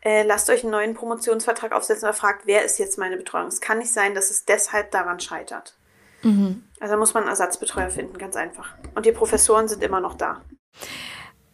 [0.04, 3.48] äh, lasst euch einen neuen Promotionsvertrag aufsetzen oder fragt, wer ist jetzt meine Betreuung.
[3.48, 5.74] Es kann nicht sein, dass es deshalb daran scheitert.
[6.22, 6.62] Mhm.
[6.80, 8.74] Also muss man einen Ersatzbetreuer finden, ganz einfach.
[8.94, 10.42] Und die Professoren sind immer noch da.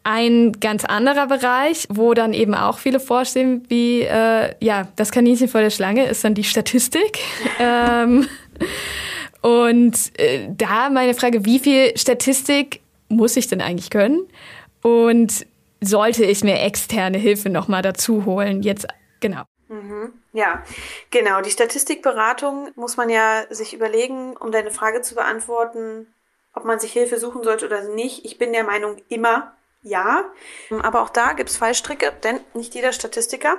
[0.03, 5.49] Ein ganz anderer Bereich, wo dann eben auch viele vorstehen, wie äh, ja das Kaninchen
[5.49, 7.21] vor der Schlange, ist dann die Statistik.
[7.59, 8.29] ähm,
[9.41, 14.27] und äh, da meine Frage, wie viel Statistik muss ich denn eigentlich können?
[14.83, 15.47] Und
[15.81, 18.62] sollte ich mir externe Hilfe nochmal dazu holen?
[18.62, 18.87] Jetzt
[19.21, 19.45] genau.
[19.69, 20.12] Mhm.
[20.33, 20.62] Ja,
[21.11, 21.41] genau.
[21.41, 26.12] Die Statistikberatung muss man ja sich überlegen, um deine Frage zu beantworten,
[26.55, 28.25] ob man sich Hilfe suchen sollte oder nicht.
[28.25, 30.25] Ich bin der Meinung, immer ja.
[30.83, 33.59] Aber auch da gibt es Fallstricke, denn nicht jeder Statistiker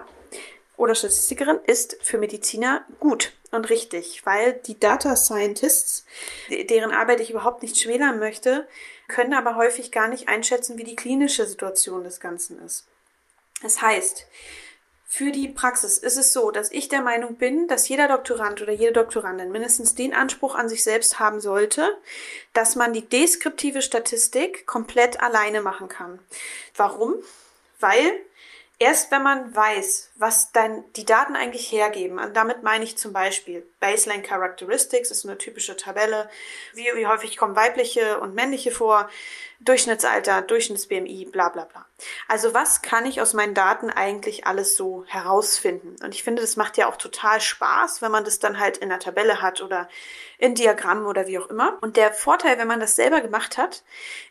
[0.77, 6.05] oder Statistikerin ist für Mediziner gut und richtig, weil die Data Scientists,
[6.49, 8.67] deren Arbeit ich überhaupt nicht schmälern möchte,
[9.07, 12.85] können aber häufig gar nicht einschätzen, wie die klinische Situation des Ganzen ist.
[13.61, 14.27] Das heißt,
[15.15, 18.73] für die Praxis ist es so, dass ich der Meinung bin, dass jeder Doktorand oder
[18.73, 21.97] jede Doktorandin mindestens den Anspruch an sich selbst haben sollte,
[22.51, 26.19] dass man die deskriptive Statistik komplett alleine machen kann.
[26.75, 27.15] Warum?
[27.79, 28.19] Weil
[28.77, 33.13] Erst wenn man weiß, was dann die Daten eigentlich hergeben, und damit meine ich zum
[33.13, 36.29] Beispiel Baseline Characteristics, ist eine typische Tabelle,
[36.73, 39.09] wie, wie häufig kommen weibliche und männliche vor,
[39.65, 41.85] Durchschnittsalter, Durchschnitts-BMI, bla bla bla.
[42.27, 45.95] Also was kann ich aus meinen Daten eigentlich alles so herausfinden?
[46.03, 48.89] Und ich finde, das macht ja auch total Spaß, wenn man das dann halt in
[48.89, 49.89] der Tabelle hat oder
[50.37, 51.77] in Diagrammen oder wie auch immer.
[51.81, 53.83] Und der Vorteil, wenn man das selber gemacht hat,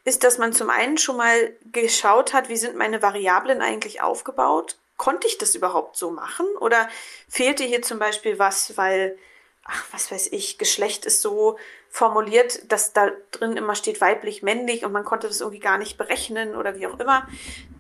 [0.05, 4.79] ist, dass man zum einen schon mal geschaut hat, wie sind meine Variablen eigentlich aufgebaut?
[4.97, 6.47] Konnte ich das überhaupt so machen?
[6.61, 6.89] Oder
[7.29, 9.19] fehlte hier zum Beispiel was, weil
[9.65, 11.59] ach, was weiß ich, Geschlecht ist so
[11.95, 15.97] formuliert, dass da drin immer steht weiblich, männlich und man konnte das irgendwie gar nicht
[15.97, 17.29] berechnen oder wie auch immer.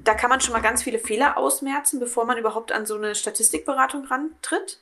[0.04, 3.16] Da kann man schon mal ganz viele Fehler ausmerzen, bevor man überhaupt an so eine
[3.16, 4.78] Statistikberatung rantritt.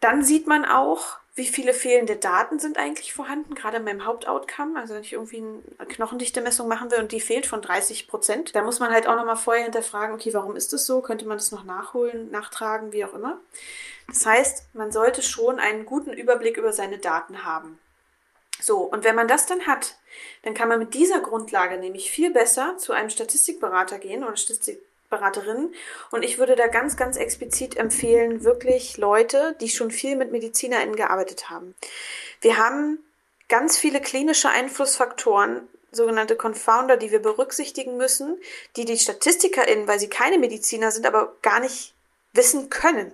[0.00, 4.80] Dann sieht man auch, wie viele fehlende Daten sind eigentlich vorhanden, gerade in meinem Hauptoutcome.
[4.80, 5.44] Also wenn ich irgendwie
[5.76, 9.16] eine Knochendichte-Messung machen will und die fehlt von 30 Prozent, dann muss man halt auch
[9.16, 11.02] nochmal vorher hinterfragen, okay, warum ist das so?
[11.02, 13.38] Könnte man das noch nachholen, nachtragen, wie auch immer.
[14.08, 17.78] Das heißt, man sollte schon einen guten Überblick über seine Daten haben.
[18.60, 19.96] So, und wenn man das dann hat,
[20.42, 25.74] dann kann man mit dieser Grundlage nämlich viel besser zu einem Statistikberater gehen oder Statistikberaterin.
[26.10, 30.96] Und ich würde da ganz, ganz explizit empfehlen, wirklich Leute, die schon viel mit MedizinerInnen
[30.96, 31.74] gearbeitet haben.
[32.40, 32.98] Wir haben
[33.48, 38.38] ganz viele klinische Einflussfaktoren, sogenannte Confounder, die wir berücksichtigen müssen,
[38.76, 41.94] die die StatistikerInnen, weil sie keine Mediziner sind, aber gar nicht
[42.32, 43.12] wissen können.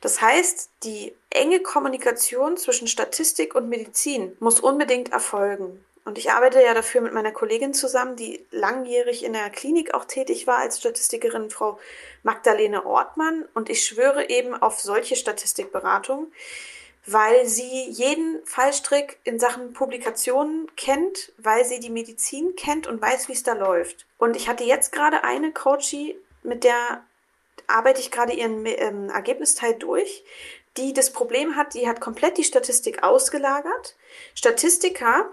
[0.00, 5.84] Das heißt, die enge Kommunikation zwischen Statistik und Medizin muss unbedingt erfolgen.
[6.06, 10.04] Und ich arbeite ja dafür mit meiner Kollegin zusammen, die langjährig in der Klinik auch
[10.04, 11.80] tätig war als Statistikerin, Frau
[12.22, 13.44] Magdalene Ortmann.
[13.54, 16.30] Und ich schwöre eben auf solche Statistikberatung,
[17.06, 23.26] weil sie jeden Fallstrick in Sachen Publikationen kennt, weil sie die Medizin kennt und weiß,
[23.26, 24.06] wie es da läuft.
[24.16, 27.02] Und ich hatte jetzt gerade eine Coachie, mit der
[27.68, 30.24] arbeite ich gerade ihren ähm, Ergebnisteil durch,
[30.76, 33.96] die das Problem hat, die hat komplett die Statistik ausgelagert.
[34.34, 35.30] Statistiker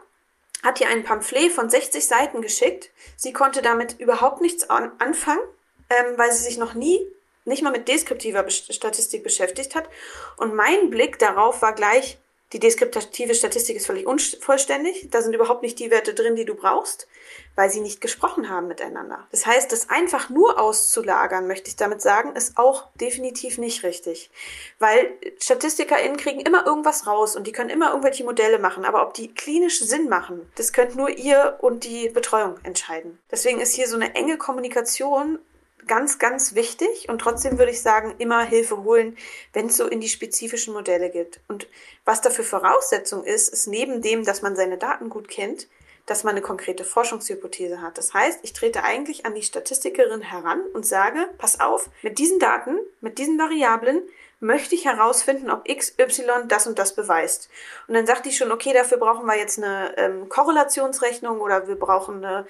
[0.63, 2.89] hat ihr ein Pamphlet von 60 Seiten geschickt.
[3.17, 5.41] Sie konnte damit überhaupt nichts an anfangen,
[5.89, 7.05] ähm, weil sie sich noch nie,
[7.45, 9.89] nicht mal mit deskriptiver Statistik beschäftigt hat.
[10.37, 12.17] Und mein Blick darauf war gleich,
[12.53, 15.09] die deskriptive Statistik ist völlig unvollständig.
[15.09, 17.07] Da sind überhaupt nicht die Werte drin, die du brauchst,
[17.55, 19.27] weil sie nicht gesprochen haben miteinander.
[19.31, 24.29] Das heißt, das einfach nur auszulagern, möchte ich damit sagen, ist auch definitiv nicht richtig.
[24.77, 28.85] Weil StatistikerInnen kriegen immer irgendwas raus und die können immer irgendwelche Modelle machen.
[28.85, 33.17] Aber ob die klinisch Sinn machen, das könnt nur ihr und die Betreuung entscheiden.
[33.31, 35.39] Deswegen ist hier so eine enge Kommunikation
[35.87, 39.17] ganz, ganz wichtig und trotzdem würde ich sagen, immer Hilfe holen,
[39.53, 41.39] wenn es so in die spezifischen Modelle geht.
[41.47, 41.67] Und
[42.05, 45.67] was dafür Voraussetzung ist, ist neben dem, dass man seine Daten gut kennt,
[46.05, 47.97] dass man eine konkrete Forschungshypothese hat.
[47.97, 52.39] Das heißt, ich trete eigentlich an die Statistikerin heran und sage, pass auf, mit diesen
[52.39, 54.01] Daten, mit diesen Variablen
[54.43, 57.49] möchte ich herausfinden, ob XY das und das beweist.
[57.87, 61.75] Und dann sagt die schon, okay, dafür brauchen wir jetzt eine ähm, Korrelationsrechnung oder wir
[61.75, 62.45] brauchen eine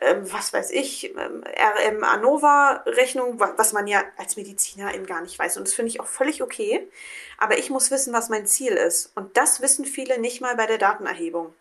[0.00, 5.56] was weiß ich, ähm, RM ANOVA-Rechnung, was man ja als Mediziner eben gar nicht weiß.
[5.56, 6.86] Und das finde ich auch völlig okay.
[7.38, 9.12] Aber ich muss wissen, was mein Ziel ist.
[9.14, 11.54] Und das wissen viele nicht mal bei der Datenerhebung.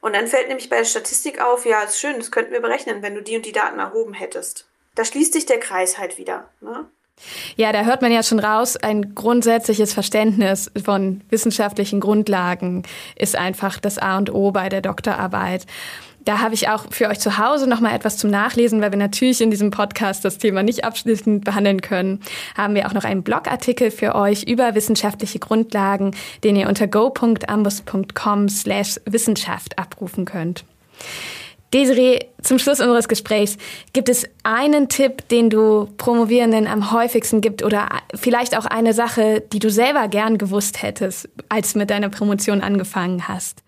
[0.00, 3.02] Und dann fällt nämlich bei der Statistik auf, ja, ist schön, das könnten wir berechnen,
[3.02, 4.66] wenn du die und die Daten erhoben hättest.
[4.94, 6.50] Da schließt sich der Kreis halt wieder.
[6.60, 6.86] Ne?
[7.56, 12.82] Ja, da hört man ja schon raus, ein grundsätzliches Verständnis von wissenschaftlichen Grundlagen
[13.16, 15.64] ist einfach das A und O bei der Doktorarbeit.
[16.24, 18.98] Da habe ich auch für euch zu Hause noch mal etwas zum Nachlesen, weil wir
[18.98, 22.20] natürlich in diesem Podcast das Thema nicht abschließend behandeln können.
[22.56, 29.78] Haben wir auch noch einen Blogartikel für euch über wissenschaftliche Grundlagen, den ihr unter go.ambus.com/wissenschaft
[29.78, 30.64] abrufen könnt.
[31.74, 33.58] Desiree, zum Schluss unseres Gesprächs,
[33.92, 39.42] gibt es einen Tipp, den du Promovierenden am häufigsten gibt oder vielleicht auch eine Sache,
[39.52, 43.64] die du selber gern gewusst hättest, als du mit deiner Promotion angefangen hast?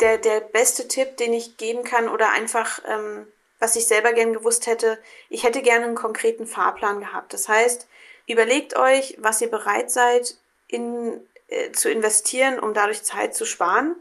[0.00, 3.26] Der, der beste Tipp, den ich geben kann oder einfach, ähm,
[3.58, 4.98] was ich selber gern gewusst hätte,
[5.30, 7.32] ich hätte gerne einen konkreten Fahrplan gehabt.
[7.32, 7.88] Das heißt,
[8.26, 10.36] überlegt euch, was ihr bereit seid,
[10.68, 13.96] in, äh, zu investieren, um dadurch Zeit zu sparen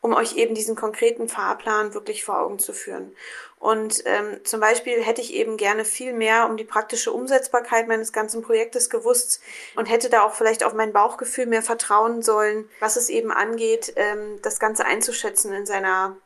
[0.00, 3.14] um euch eben diesen konkreten Fahrplan wirklich vor Augen zu führen.
[3.58, 8.12] Und ähm, zum Beispiel hätte ich eben gerne viel mehr um die praktische Umsetzbarkeit meines
[8.12, 9.40] ganzen Projektes gewusst
[9.74, 13.92] und hätte da auch vielleicht auf mein Bauchgefühl mehr vertrauen sollen, was es eben angeht,
[13.96, 16.16] ähm, das Ganze einzuschätzen in seiner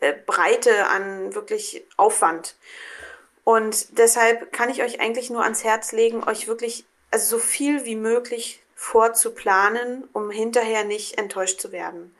[0.00, 2.54] äh, Breite an wirklich Aufwand.
[3.42, 7.84] Und deshalb kann ich euch eigentlich nur ans Herz legen, euch wirklich also so viel
[7.84, 12.14] wie möglich vorzuplanen, um hinterher nicht enttäuscht zu werden.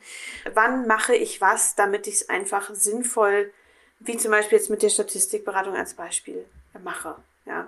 [0.53, 3.53] Wann mache ich was, damit ich es einfach sinnvoll,
[3.99, 6.45] wie zum Beispiel jetzt mit der Statistikberatung als Beispiel,
[6.83, 7.15] mache.
[7.45, 7.67] Ja.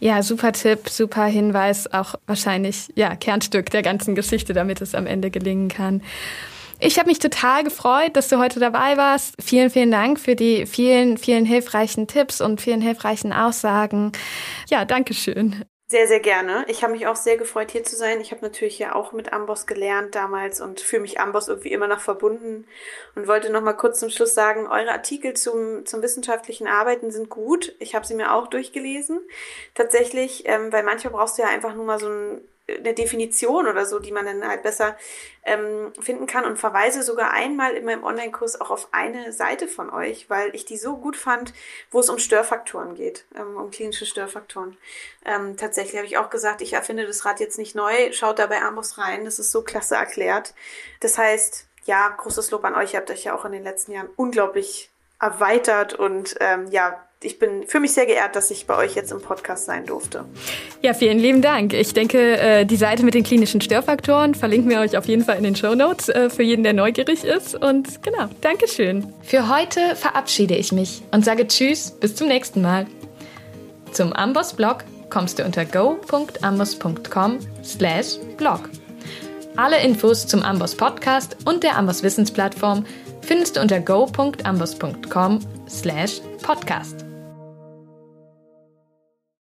[0.00, 5.06] Ja, super Tipp, super Hinweis, auch wahrscheinlich ja Kernstück der ganzen Geschichte, damit es am
[5.06, 6.02] Ende gelingen kann.
[6.80, 9.36] Ich habe mich total gefreut, dass du heute dabei warst.
[9.40, 14.10] Vielen, vielen Dank für die vielen, vielen hilfreichen Tipps und vielen hilfreichen Aussagen.
[14.68, 15.64] Ja, danke schön.
[15.92, 16.64] Sehr, sehr gerne.
[16.68, 18.18] Ich habe mich auch sehr gefreut, hier zu sein.
[18.22, 21.86] Ich habe natürlich ja auch mit Amboss gelernt damals und fühle mich Amboss irgendwie immer
[21.86, 22.66] noch verbunden
[23.14, 27.28] und wollte noch mal kurz zum Schluss sagen, eure Artikel zum, zum wissenschaftlichen Arbeiten sind
[27.28, 27.74] gut.
[27.78, 29.20] Ich habe sie mir auch durchgelesen.
[29.74, 32.40] Tatsächlich, ähm, weil manchmal brauchst du ja einfach nur mal so ein
[32.78, 34.96] eine Definition oder so, die man dann halt besser
[35.44, 39.90] ähm, finden kann und verweise sogar einmal in meinem Online-Kurs auch auf eine Seite von
[39.90, 41.52] euch, weil ich die so gut fand,
[41.90, 44.76] wo es um Störfaktoren geht, ähm, um klinische Störfaktoren.
[45.24, 48.46] Ähm, tatsächlich habe ich auch gesagt, ich erfinde das Rad jetzt nicht neu, schaut da
[48.46, 50.54] bei Amos rein, das ist so klasse erklärt.
[51.00, 53.92] Das heißt, ja, großes Lob an euch, ihr habt euch ja auch in den letzten
[53.92, 54.91] Jahren unglaublich
[55.22, 59.12] erweitert und ähm, ja, ich bin für mich sehr geehrt, dass ich bei euch jetzt
[59.12, 60.24] im Podcast sein durfte.
[60.82, 61.72] Ja, vielen lieben Dank.
[61.72, 65.36] Ich denke, äh, die Seite mit den klinischen Störfaktoren verlinken wir euch auf jeden Fall
[65.36, 67.54] in den Show Notes äh, für jeden, der neugierig ist.
[67.54, 69.12] Und genau, Dankeschön.
[69.22, 72.86] Für heute verabschiede ich mich und sage Tschüss, bis zum nächsten Mal.
[73.92, 78.68] Zum Amboss Blog kommst du unter go.amboss.com slash blog.
[79.54, 82.86] Alle Infos zum Amboss Podcast und der Amboss Wissensplattform
[83.22, 87.11] findest du unter go.amboss.com slash podcast.